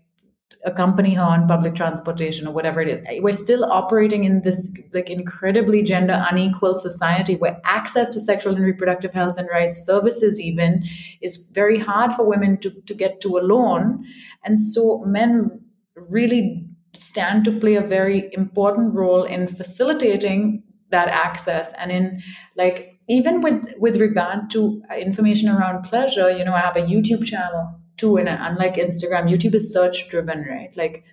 [0.67, 3.21] accompany her on public transportation or whatever it is.
[3.21, 8.63] We're still operating in this like incredibly gender unequal society where access to sexual and
[8.63, 10.83] reproductive health and rights services even
[11.21, 14.05] is very hard for women to, to get to alone.
[14.43, 15.61] And so men
[15.95, 22.21] really stand to play a very important role in facilitating that access and in
[22.55, 27.25] like even with with regard to information around pleasure you know i have a youtube
[27.25, 30.75] channel too and unlike instagram youtube is search driven right?
[30.75, 31.03] Like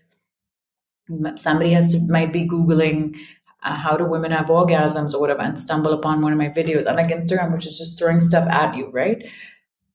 [1.37, 3.17] somebody has to might be googling
[3.63, 6.87] uh, how do women have orgasms or whatever and stumble upon one of my videos
[6.87, 9.27] unlike instagram which is just throwing stuff at you right?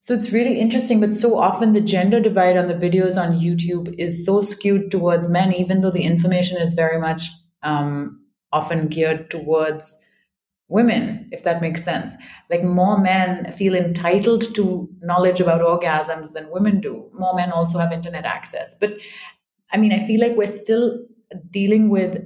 [0.02, 3.94] So it's really interesting but so often the gender divide on the videos on youtube
[4.00, 7.30] is so skewed towards men even though the information is very much
[7.64, 10.04] um, often geared towards
[10.70, 12.14] women, if that makes sense.
[12.50, 17.10] Like more men feel entitled to knowledge about orgasms than women do.
[17.14, 18.76] More men also have internet access.
[18.80, 18.94] But
[19.72, 21.00] I mean, I feel like we're still
[21.50, 22.24] dealing with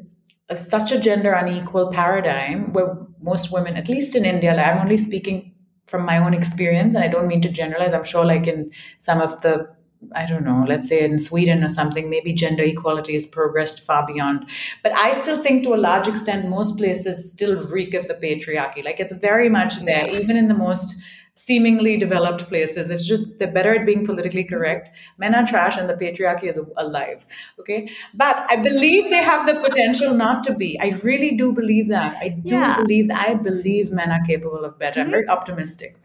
[0.49, 4.79] a, such a gender unequal paradigm where most women, at least in India, like I'm
[4.79, 5.55] only speaking
[5.87, 7.93] from my own experience, and I don't mean to generalize.
[7.93, 9.67] I'm sure, like in some of the
[10.15, 14.05] I don't know, let's say in Sweden or something, maybe gender equality has progressed far
[14.05, 14.45] beyond.
[14.81, 18.83] But I still think to a large extent, most places still reek of the patriarchy.
[18.83, 20.95] Like it's very much there, even in the most
[21.35, 22.89] seemingly developed places.
[22.89, 24.89] It's just they're better at being politically correct.
[25.17, 27.25] Men are trash and the patriarchy is alive.
[27.59, 27.89] Okay.
[28.13, 30.79] But I believe they have the potential not to be.
[30.79, 32.17] I really do believe that.
[32.17, 32.77] I do yeah.
[32.77, 33.27] believe that.
[33.27, 34.99] I believe men are capable of better.
[34.99, 35.07] Mm-hmm.
[35.07, 35.95] I'm very optimistic.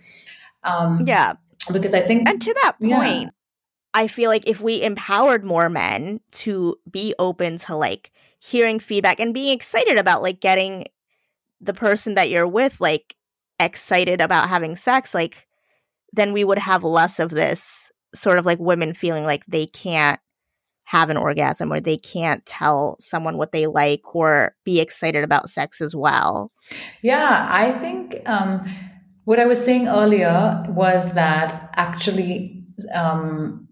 [0.64, 1.34] Um, yeah.
[1.70, 2.28] Because I think.
[2.28, 3.28] And to that point, yeah
[3.94, 9.18] I feel like if we empowered more men to be open to like hearing feedback
[9.20, 10.87] and being excited about like getting
[11.61, 13.16] the person that you're with like
[13.59, 15.46] excited about having sex, like
[16.12, 20.20] then we would have less of this sort of like women feeling like they can't
[20.85, 25.51] have an orgasm or they can't tell someone what they like or be excited about
[25.51, 26.51] sex as well.
[27.03, 28.64] Yeah, I think um,
[29.24, 33.67] what I was saying earlier was that actually um,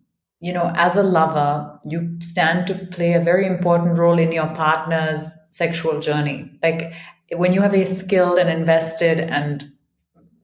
[0.46, 4.46] you know, as a lover, you stand to play a very important role in your
[4.54, 6.48] partner's sexual journey.
[6.62, 6.92] Like
[7.32, 9.68] when you have a skilled and invested and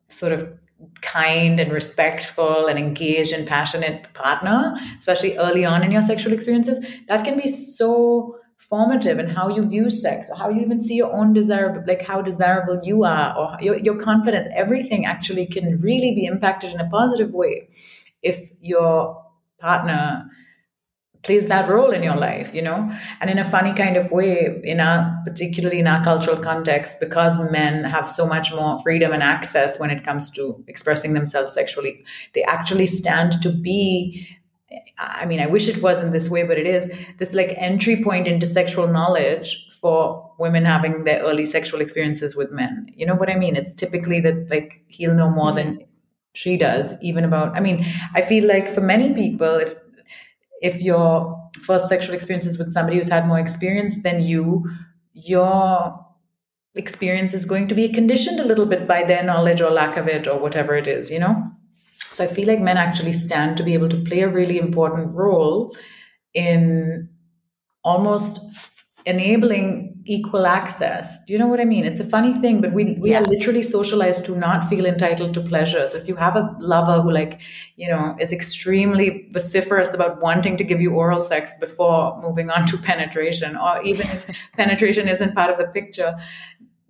[0.08, 0.58] sort of
[1.02, 6.84] kind and respectful and engaged and passionate partner, especially early on in your sexual experiences,
[7.06, 10.96] that can be so formative in how you view sex or how you even see
[10.96, 15.80] your own desirable like how desirable you are or your, your confidence everything actually can
[15.80, 17.68] really be impacted in a positive way
[18.22, 19.20] if your
[19.62, 20.28] partner
[21.22, 22.92] plays that role in your life you know?
[23.20, 27.50] And in a funny kind of way in our particularly in our cultural context because
[27.50, 32.04] men have so much more freedom and access when it comes to expressing themselves sexually
[32.34, 34.28] they actually stand to be
[34.98, 38.26] i mean i wish it wasn't this way but it is this like entry point
[38.26, 42.86] into sexual knowledge for women having their early sexual experiences with men.
[42.94, 43.56] You know what i mean?
[43.56, 45.84] It's typically that like he'll know more than
[46.32, 49.74] she does even about i mean i feel like for many people if
[50.60, 54.64] if your first sexual experience is with somebody who's had more experience than you
[55.12, 55.98] your
[56.74, 60.08] experience is going to be conditioned a little bit by their knowledge or lack of
[60.08, 61.50] it or whatever it is you know?
[62.10, 65.14] So i feel like men actually stand to be able to play a really important
[65.14, 65.76] role
[66.34, 67.08] in
[67.84, 68.40] almost
[69.04, 71.24] enabling equal access.
[71.24, 71.84] Do you know what I mean?
[71.84, 73.20] It's a funny thing, but we we yeah.
[73.20, 75.86] are literally socialized to not feel entitled to pleasure.
[75.86, 77.40] So if you have a lover who like,
[77.76, 82.66] you know, is extremely vociferous about wanting to give you oral sex before moving on
[82.68, 86.14] to penetration, or even if penetration isn't part of the picture,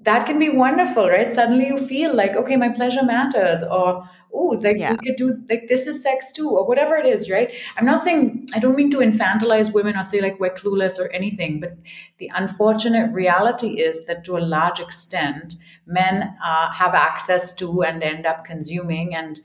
[0.02, 1.30] that can be wonderful, right?
[1.30, 4.92] Suddenly you feel like, okay, my pleasure matters, or oh, like yeah.
[4.92, 7.52] we could do like this is sex too, or whatever it is, right?
[7.76, 11.10] I'm not saying I don't mean to infantilize women or say like we're clueless or
[11.12, 11.76] anything, but
[12.18, 15.54] the unfortunate reality is that to a large extent,
[15.86, 19.40] men uh, have access to and end up consuming and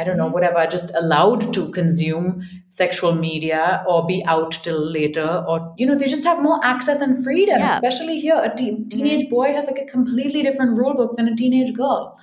[0.00, 0.32] I don't know, mm-hmm.
[0.32, 5.94] whatever, just allowed to consume sexual media or be out till later, or, you know,
[5.94, 7.74] they just have more access and freedom, yeah.
[7.74, 8.40] especially here.
[8.42, 9.30] A te- teenage mm-hmm.
[9.30, 12.18] boy has like a completely different rule book than a teenage girl.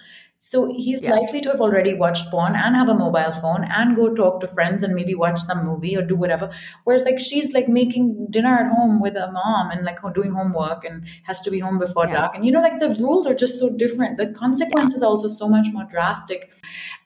[0.48, 1.14] So he's yeah.
[1.14, 4.48] likely to have already watched porn and have a mobile phone and go talk to
[4.48, 6.50] friends and maybe watch some movie or do whatever.
[6.86, 10.86] Whereas like she's like making dinner at home with a mom and like doing homework
[10.86, 12.14] and has to be home before yeah.
[12.14, 12.36] dark.
[12.36, 14.18] And you know, like the rules are just so different.
[14.18, 15.08] The consequences yeah.
[15.10, 16.54] also so much more drastic.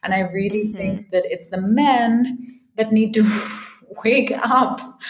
[0.03, 0.77] And I really mm-hmm.
[0.77, 3.23] think that it's the men that need to
[4.05, 5.01] wake up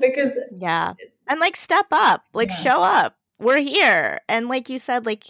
[0.00, 0.92] because yeah
[1.26, 2.56] and like step up like yeah.
[2.56, 5.24] show up we're here and like you said like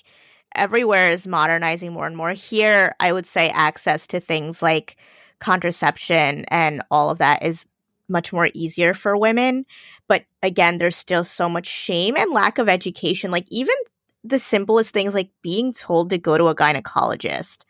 [0.55, 2.33] everywhere is modernizing more and more.
[2.33, 4.97] Here, I would say access to things like
[5.39, 7.65] contraception and all of that is
[8.09, 9.65] much more easier for women.
[10.09, 13.31] But again, there's still so much shame and lack of education.
[13.31, 13.75] Like, even
[14.25, 17.65] the simplest things like being told to go to a gynecologist.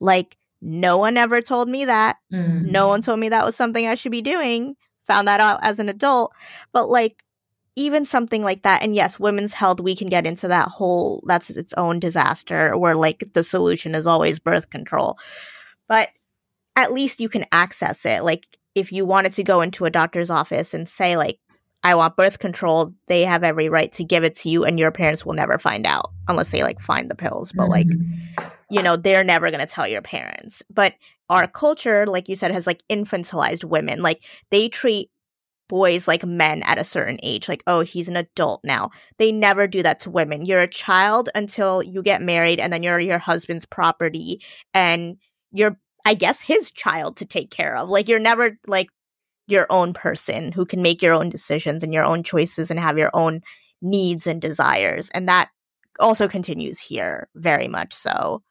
[0.00, 2.16] Like, no one ever told me that.
[2.32, 2.70] Mm.
[2.70, 4.76] No one told me that was something I should be doing.
[5.06, 6.32] Found that out as an adult.
[6.72, 7.23] But like,
[7.76, 11.50] even something like that, and yes, women's health, we can get into that whole, that's
[11.50, 15.18] its own disaster where like the solution is always birth control.
[15.88, 16.08] But
[16.76, 18.22] at least you can access it.
[18.22, 21.38] Like, if you wanted to go into a doctor's office and say, like,
[21.84, 24.90] I want birth control, they have every right to give it to you, and your
[24.90, 27.52] parents will never find out unless they like find the pills.
[27.52, 28.48] But like, mm-hmm.
[28.70, 30.62] you know, they're never gonna tell your parents.
[30.70, 30.94] But
[31.28, 34.00] our culture, like you said, has like infantilized women.
[34.00, 35.10] Like they treat
[35.68, 37.48] boys like men at a certain age.
[37.48, 38.90] Like, oh, he's an adult now.
[39.18, 40.44] They never do that to women.
[40.44, 44.40] You're a child until you get married, and then you're your husband's property,
[44.72, 45.16] and
[45.52, 47.88] you're, I guess, his child to take care of.
[47.88, 48.88] Like, you're never like
[49.46, 52.98] your own person who can make your own decisions and your own choices and have
[52.98, 53.40] your own
[53.82, 55.10] needs and desires.
[55.10, 55.50] And that
[56.00, 58.42] also continues here very much so.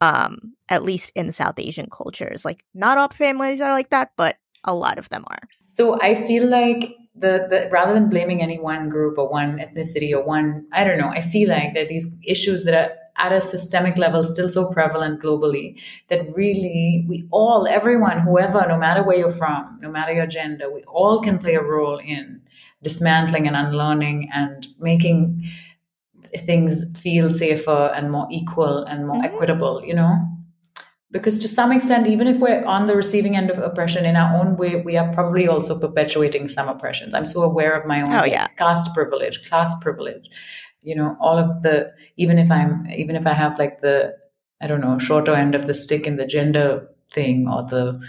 [0.00, 2.44] Um, at least in South Asian cultures.
[2.44, 5.48] Like not all families are like that, but a lot of them are.
[5.64, 10.12] So I feel like the, the rather than blaming any one group or one ethnicity
[10.12, 13.32] or one, I don't know, I feel like there are these issues that are at
[13.32, 19.02] a systemic level still so prevalent globally that really we all, everyone, whoever, no matter
[19.02, 22.40] where you're from, no matter your gender, we all can play a role in
[22.82, 25.42] dismantling and unlearning and making
[26.38, 29.34] things feel safer and more equal and more mm-hmm.
[29.34, 30.16] equitable, you know?
[31.12, 34.34] Because to some extent, even if we're on the receiving end of oppression in our
[34.40, 37.12] own way, we are probably also perpetuating some oppressions.
[37.12, 38.48] I'm so aware of my own oh, yeah.
[38.56, 40.30] caste privilege, class privilege
[40.82, 44.14] you know all of the even if i'm even if i have like the
[44.60, 48.00] i don't know shorter end of the stick in the gender thing or the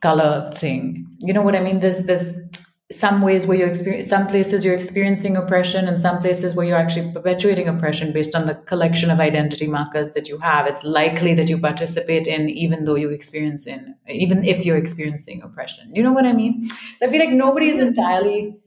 [0.00, 2.47] color thing you know what i mean there's there's
[2.90, 6.78] some ways where you're experiencing some places you're experiencing oppression and some places where you're
[6.78, 11.34] actually perpetuating oppression based on the collection of identity markers that you have it's likely
[11.34, 16.02] that you participate in even though you experience in even if you're experiencing oppression you
[16.02, 16.66] know what i mean
[16.96, 17.88] so i feel like nobody is mm-hmm.
[17.88, 18.58] entirely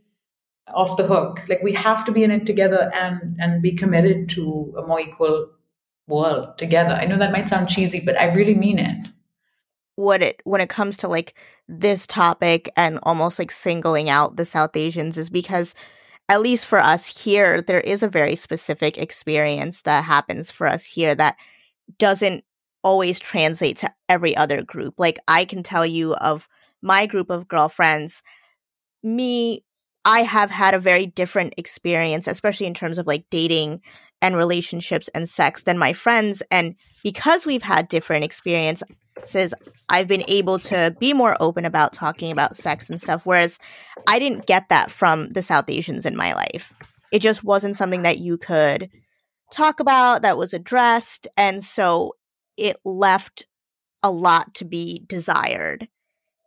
[0.74, 1.42] off the hook.
[1.50, 5.00] Like we have to be in it together and and be committed to a more
[5.00, 5.50] equal
[6.08, 6.94] world together.
[6.94, 9.10] I know that might sound cheesy, but I really mean it.
[10.02, 11.36] What it when it comes to like
[11.68, 15.76] this topic and almost like singling out the South Asians is because
[16.28, 20.88] at least for us here, there is a very specific experience that happens for us
[20.88, 21.36] here that
[22.00, 22.44] doesn't
[22.84, 24.96] always translate to every other group.
[24.98, 26.48] Like I can tell you of
[26.82, 28.24] my group of girlfriends,
[29.04, 29.62] me
[30.04, 33.82] I have had a very different experience, especially in terms of like dating
[34.20, 36.42] and relationships and sex than my friends.
[36.50, 38.24] And because we've had different
[39.18, 39.54] experiences,
[39.90, 43.26] I've been able to be more open about talking about sex and stuff.
[43.26, 43.60] Whereas
[44.08, 46.74] I didn't get that from the South Asians in my life.
[47.12, 48.90] It just wasn't something that you could
[49.52, 51.28] talk about that was addressed.
[51.36, 52.14] And so
[52.58, 53.46] it left
[54.02, 55.88] a lot to be desired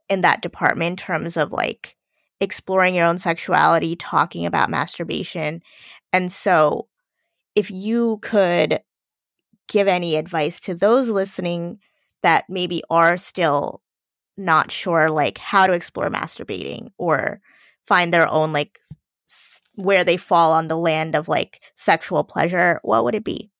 [0.09, 1.97] in that department in terms of like
[2.41, 5.63] exploring your own sexuality, talking about masturbation.
[6.13, 6.89] And so,
[7.55, 8.81] if you could
[9.69, 11.79] give any advice to those listening
[12.25, 13.81] that maybe are still
[14.37, 17.41] not sure, like how to explore masturbating or
[17.87, 18.81] find their own, like,
[19.77, 23.51] where they fall on the land of like sexual pleasure, what would it be?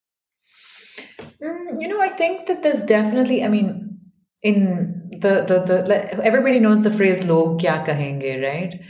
[1.43, 3.99] Mm, you know, I think that there's definitely, I mean,
[4.43, 8.81] in the, the, the everybody knows the phrase log kya kahenge, right?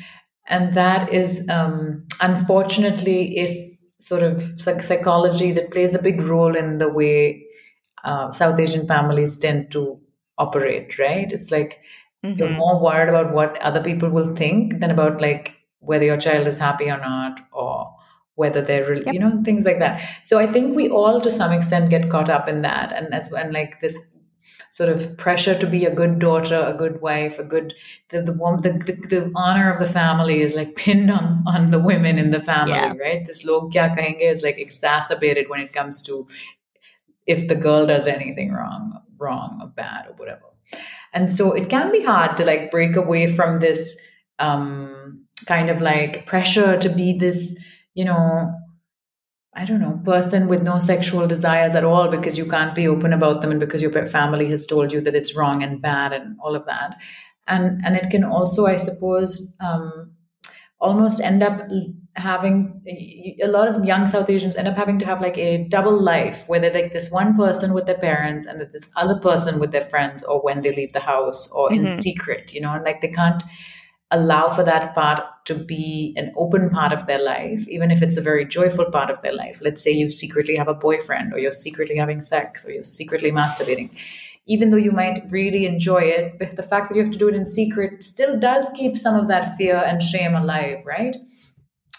[0.47, 6.79] And that is um, unfortunately is sort of psychology that plays a big role in
[6.79, 7.44] the way
[8.05, 9.99] uh, South Asian families tend to
[10.39, 11.31] operate, right?
[11.33, 11.81] It's like
[12.25, 12.39] mm-hmm.
[12.39, 16.47] you're more worried about what other people will think than about like whether your child
[16.47, 17.95] is happy or not or
[18.37, 19.15] whether they're really, yep.
[19.15, 22.29] you know things like that so i think we all to some extent get caught
[22.29, 23.97] up in that and as and like this
[24.75, 27.73] sort of pressure to be a good daughter, a good wife, a good
[28.09, 31.79] the the, the, the, the honor of the family is like pinned on on the
[31.79, 32.93] women in the family, yeah.
[33.01, 33.25] right?
[33.25, 36.27] This log kya kahenge is like exacerbated when it comes to
[37.27, 40.43] if the girl does anything wrong, wrong or bad or whatever.
[41.13, 44.01] And so it can be hard to like break away from this
[44.39, 47.57] um, kind of like pressure to be this,
[47.95, 48.53] you know,
[49.57, 53.13] I don't know, person with no sexual desires at all because you can't be open
[53.13, 56.37] about them and because your family has told you that it's wrong and bad and
[56.43, 56.97] all of that.
[57.47, 60.13] And and it can also, I suppose, um,
[60.81, 61.69] almost end up
[62.17, 62.81] having
[63.43, 66.45] a lot of young South Asians end up having to have like a double life
[66.47, 69.73] where they're like this one person with their parents and that this other person with
[69.73, 71.87] their friends or when they leave the house or mm-hmm.
[71.87, 73.43] in secret, you know, and like they can't
[74.11, 78.17] allow for that part to be an open part of their life, even if it's
[78.17, 79.61] a very joyful part of their life.
[79.61, 83.33] Let's say you secretly have a boyfriend, or you're secretly having sex, or you're secretly
[83.33, 83.91] masturbating.
[84.47, 87.29] Even though you might really enjoy it, but the fact that you have to do
[87.29, 91.17] it in secret still does keep some of that fear and shame alive, right?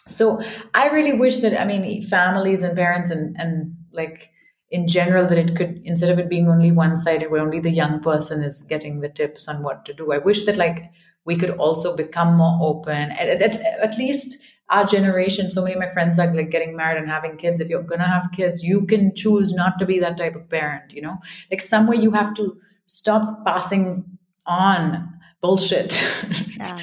[0.07, 0.41] So
[0.73, 4.31] I really wish that, I mean, families and parents and, and like
[4.69, 7.71] in general, that it could, instead of it being only one sided where only the
[7.71, 10.91] young person is getting the tips on what to do, I wish that like
[11.25, 15.79] we could also become more open at, at, at least our generation so many of
[15.79, 18.85] my friends are like getting married and having kids if you're gonna have kids you
[18.85, 21.17] can choose not to be that type of parent you know
[21.51, 24.03] like somewhere you have to stop passing
[24.47, 25.07] on
[25.41, 26.03] bullshit
[26.57, 26.77] yeah.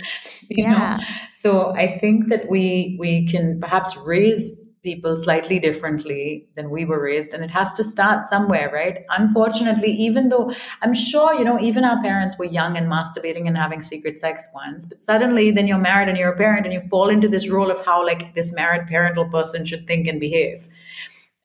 [0.48, 0.96] you yeah.
[0.98, 1.04] know
[1.42, 4.44] so i think that we we can perhaps raise
[4.82, 9.04] people slightly differently than we were raised and it has to start somewhere right?
[9.10, 13.56] Unfortunately even though i'm sure you know even our parents were young and masturbating and
[13.56, 16.80] having secret sex once but suddenly then you're married and you're a parent and you
[16.88, 20.68] fall into this role of how like this married parental person should think and behave.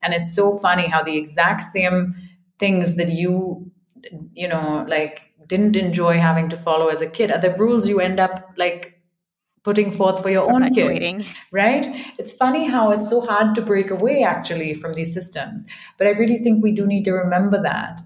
[0.01, 2.15] And it's so funny how the exact same
[2.59, 3.71] things that you
[4.33, 7.99] you know like didn't enjoy having to follow as a kid are the rules you
[7.99, 8.86] end up like
[9.68, 11.86] putting forth for your own kid right?
[12.18, 15.65] It's funny how it's so hard to break away actually from these systems
[15.97, 17.99] but i really think we do need to remember that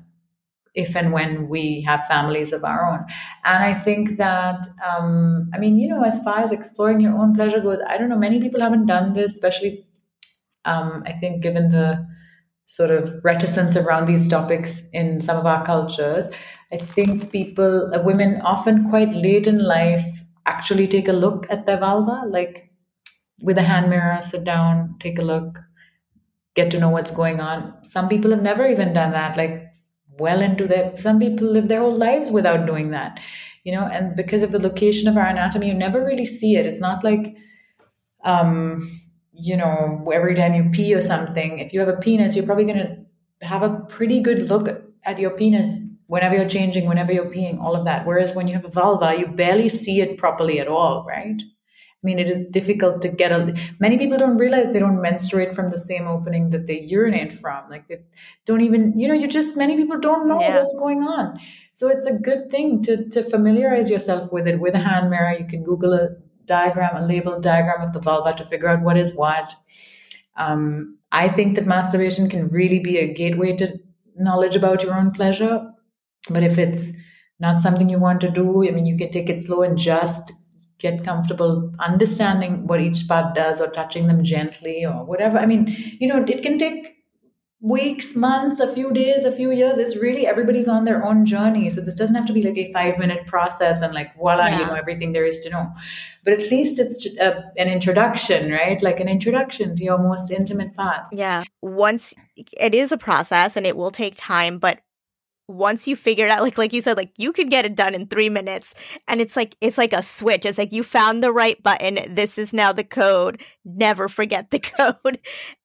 [0.73, 3.05] if and when we have families of our own.
[3.43, 7.35] And i think that um, i mean you know as far as exploring your own
[7.35, 9.85] pleasure goes i don't know many people haven't done this especially
[10.65, 12.07] um, i think given the
[12.65, 16.27] sort of reticence around these topics in some of our cultures
[16.71, 21.65] i think people uh, women often quite late in life actually take a look at
[21.65, 22.69] their vulva, like
[23.41, 25.59] with a hand mirror, sit down, take a look,
[26.55, 27.73] get to know what's going on.
[27.83, 29.67] Some people have never even done that, like
[30.19, 33.19] well into their, some people live their whole lives without doing that,
[33.63, 36.65] you know, and because of the location of our anatomy, you never really see it.
[36.65, 37.35] It's not like,
[38.23, 38.99] um,
[39.33, 42.65] you know, every time you pee or something, if you have a penis, you're probably
[42.65, 44.67] going to have a pretty good look
[45.03, 48.05] at your penis whenever you're changing, whenever you're peeing, all of that.
[48.05, 51.41] Whereas when you have a vulva, you barely see it properly at all, right?
[51.41, 53.55] I mean, it is difficult to get a.
[53.79, 57.69] Many people don't realize they don't menstruate from the same opening that they urinate from.
[57.69, 58.01] Like they
[58.45, 60.57] don't even, you know, you just many people don't know yeah.
[60.57, 61.39] what's going on.
[61.71, 65.37] So it's a good thing to to familiarize yourself with it with a hand mirror.
[65.39, 66.09] You can Google a
[66.45, 69.55] diagram, a labeled diagram of the vulva to figure out what is what.
[70.35, 73.79] Um, I think that masturbation can really be a gateway to
[74.17, 75.70] knowledge about your own pleasure
[76.29, 76.91] but if it's
[77.39, 80.31] not something you want to do, I mean, you can take it slow and just
[80.79, 85.37] get comfortable understanding what each part does or touching them gently or whatever.
[85.37, 85.67] I mean,
[85.99, 86.91] you know, it can take
[87.61, 89.77] weeks, months, a few days, a few years.
[89.77, 91.69] It's really everybody's on their own journey.
[91.69, 94.59] So this doesn't have to be like a five minute process and like voila, yeah.
[94.59, 95.71] you know everything there is to know.
[96.23, 98.81] But at least it's a, uh, an introduction, right?
[98.81, 101.13] Like an introduction to your most intimate parts.
[101.13, 101.43] Yeah.
[101.61, 104.79] Once it is a process and it will take time, but
[105.51, 107.93] once you figure it out like like you said like you can get it done
[107.95, 108.75] in 3 minutes.
[109.07, 110.45] And it's like it's like a switch.
[110.45, 112.13] It's like you found the right button.
[112.13, 113.41] This is now the code.
[113.65, 114.59] Never forget the
[115.03, 115.19] code.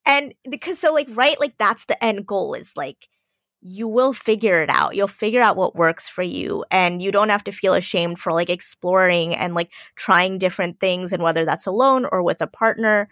[0.07, 3.09] And because so like right like that's the end goal is like
[3.69, 4.95] you will figure it out.
[4.95, 6.65] You'll figure out what works for you.
[6.71, 11.13] And you don't have to feel ashamed for like exploring and like trying different things.
[11.13, 13.09] And whether that's alone or with a partner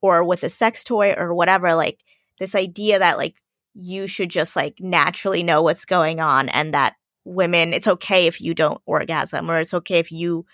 [0.00, 2.04] or with a sex toy or whatever like
[2.38, 3.36] this idea that like
[3.80, 8.40] you should just like naturally know what's going on and that women it's okay if
[8.40, 10.44] you don't orgasm or it's okay if you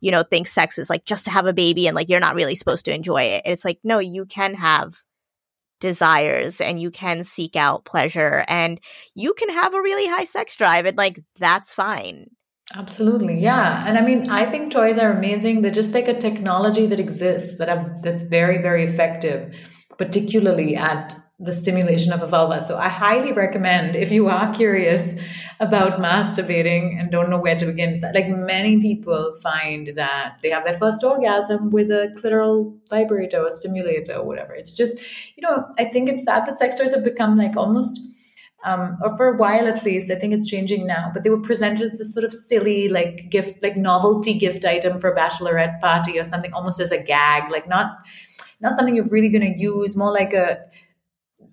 [0.00, 2.34] you know think sex is like just to have a baby and like you're not
[2.34, 3.42] really supposed to enjoy it.
[3.44, 4.94] It's like no you can have
[5.80, 8.80] desires and you can seek out pleasure and
[9.14, 12.26] you can have a really high sex drive and like that's fine.
[12.74, 13.84] Absolutely yeah.
[13.88, 15.62] And i mean i think toys are amazing.
[15.62, 19.52] They're just like a technology that exists that are that's very very effective
[19.96, 22.60] particularly at the stimulation of a vulva.
[22.60, 25.14] So I highly recommend if you are curious
[25.60, 27.96] about masturbating and don't know where to begin.
[28.12, 33.50] Like many people find that they have their first orgasm with a clitoral vibrator or
[33.50, 34.52] stimulator or whatever.
[34.52, 34.98] It's just,
[35.36, 38.00] you know, I think it's sad that sex toys have become like almost
[38.64, 41.40] um, or for a while at least, I think it's changing now, but they were
[41.40, 45.80] presented as this sort of silly, like gift, like novelty gift item for a bachelorette
[45.80, 47.98] party or something, almost as a gag, like not,
[48.60, 50.58] not something you're really going to use, more like a,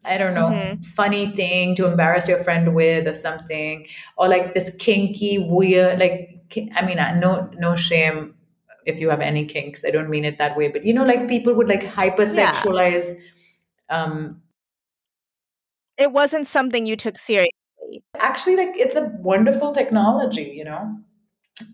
[0.04, 0.82] I don't know, mm-hmm.
[0.82, 6.42] funny thing to embarrass your friend with or something, or like this kinky, weird, like,
[6.76, 8.34] I mean, no, no shame
[8.86, 9.84] if you have any kinks.
[9.84, 13.14] I don't mean it that way, but you know, like people would like hypersexualize.
[13.90, 14.04] Yeah.
[14.04, 14.42] Um,
[15.98, 17.52] it wasn't something you took seriously.
[18.18, 20.98] Actually, like it's a wonderful technology, you know.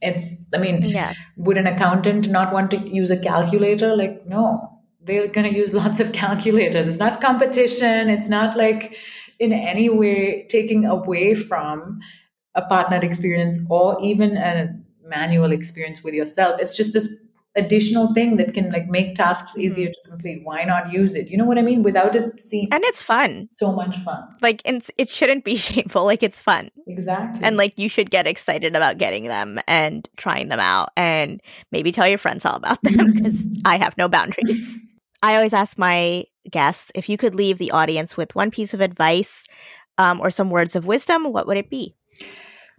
[0.01, 1.13] it's i mean Yeah.
[1.37, 4.70] would an accountant not want to use a calculator like no
[5.03, 6.87] they're going to use lots of calculators.
[6.87, 8.09] It's not competition.
[8.09, 8.95] It's not like
[9.39, 11.99] in any way taking away from
[12.55, 16.59] a partner experience or even a manual experience with yourself.
[16.61, 17.07] It's just this
[17.55, 19.61] additional thing that can like make tasks mm-hmm.
[19.61, 20.41] easier to complete.
[20.43, 21.29] Why not use it?
[21.29, 21.83] You know what i mean?
[21.83, 23.47] Without it seeing And it's fun.
[23.51, 24.23] so much fun.
[24.41, 26.05] Like it's, it shouldn't be shameful.
[26.05, 26.69] Like it's fun.
[26.87, 27.43] exactly.
[27.43, 31.41] And like you should get excited about getting them and trying them out and
[31.71, 34.79] maybe tell your friends all about them because I have no boundaries.
[35.21, 38.81] I always ask my guests if you could leave the audience with one piece of
[38.81, 39.45] advice
[39.97, 41.95] um, or some words of wisdom, what would it be?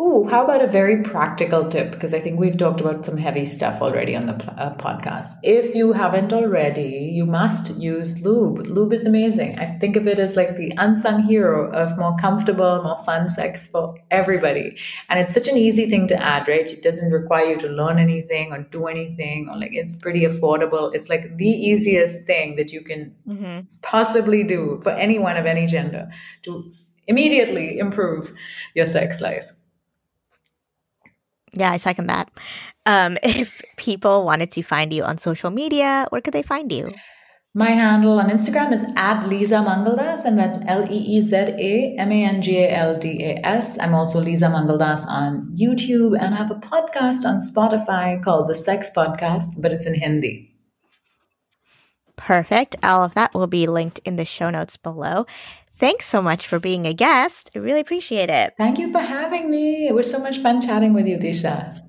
[0.02, 1.92] Ooh, how about a very practical tip?
[1.92, 5.34] Because I think we've talked about some heavy stuff already on the uh, podcast.
[5.44, 8.66] If you haven't already, you must use lube.
[8.66, 9.60] Lube is amazing.
[9.60, 13.68] I think of it as like the unsung hero of more comfortable, more fun sex
[13.68, 14.76] for everybody.
[15.08, 16.68] And it's such an easy thing to add, right?
[16.68, 20.92] It doesn't require you to learn anything or do anything, or like it's pretty affordable.
[20.92, 23.60] It's like the easiest thing that you can Mm-hmm.
[23.82, 26.10] possibly do for anyone of any gender
[26.42, 26.72] to
[27.06, 28.32] immediately improve
[28.74, 29.52] your sex life.
[31.52, 32.30] Yeah, I second that.
[32.86, 36.92] Um, if people wanted to find you on social media, where could they find you?
[37.54, 41.96] My handle on Instagram is at Leeza Mangaldas, and that's L E E Z A
[41.98, 43.78] M A N G A L D A S.
[43.78, 48.54] I'm also Leeza Mangaldas on YouTube and I have a podcast on Spotify called The
[48.54, 50.48] Sex Podcast, but it's in Hindi.
[52.16, 52.76] Perfect.
[52.82, 55.26] All of that will be linked in the show notes below.
[55.82, 57.50] Thanks so much for being a guest.
[57.56, 58.54] I really appreciate it.
[58.56, 59.88] Thank you for having me.
[59.88, 61.82] It was so much fun chatting with you, Disha.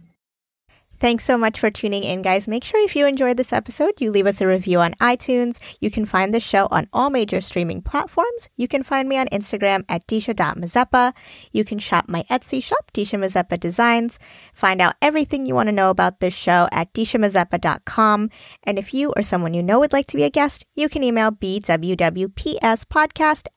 [1.04, 2.47] Thanks so much for tuning in, guys.
[2.47, 5.60] Make sure if you enjoyed this episode, you leave us a review on iTunes.
[5.82, 8.47] You can find the show on all major streaming platforms.
[8.56, 11.12] You can find me on Instagram at disha.mazepa.
[11.51, 14.18] You can shop my Etsy shop, Disha Mazepa Designs.
[14.54, 18.30] Find out everything you want to know about this show at dishamazepa.com.
[18.64, 21.04] And if you or someone you know would like to be a guest, you can
[21.04, 22.78] email bwwpspodcast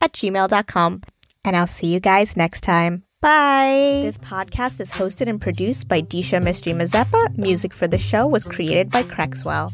[0.00, 1.00] at gmail.com.
[1.44, 3.05] And I'll see you guys next time.
[3.26, 4.02] Bye.
[4.04, 7.36] This podcast is hosted and produced by Disha Mystery Mazepa.
[7.36, 9.72] Music for the show was created by Crexwell.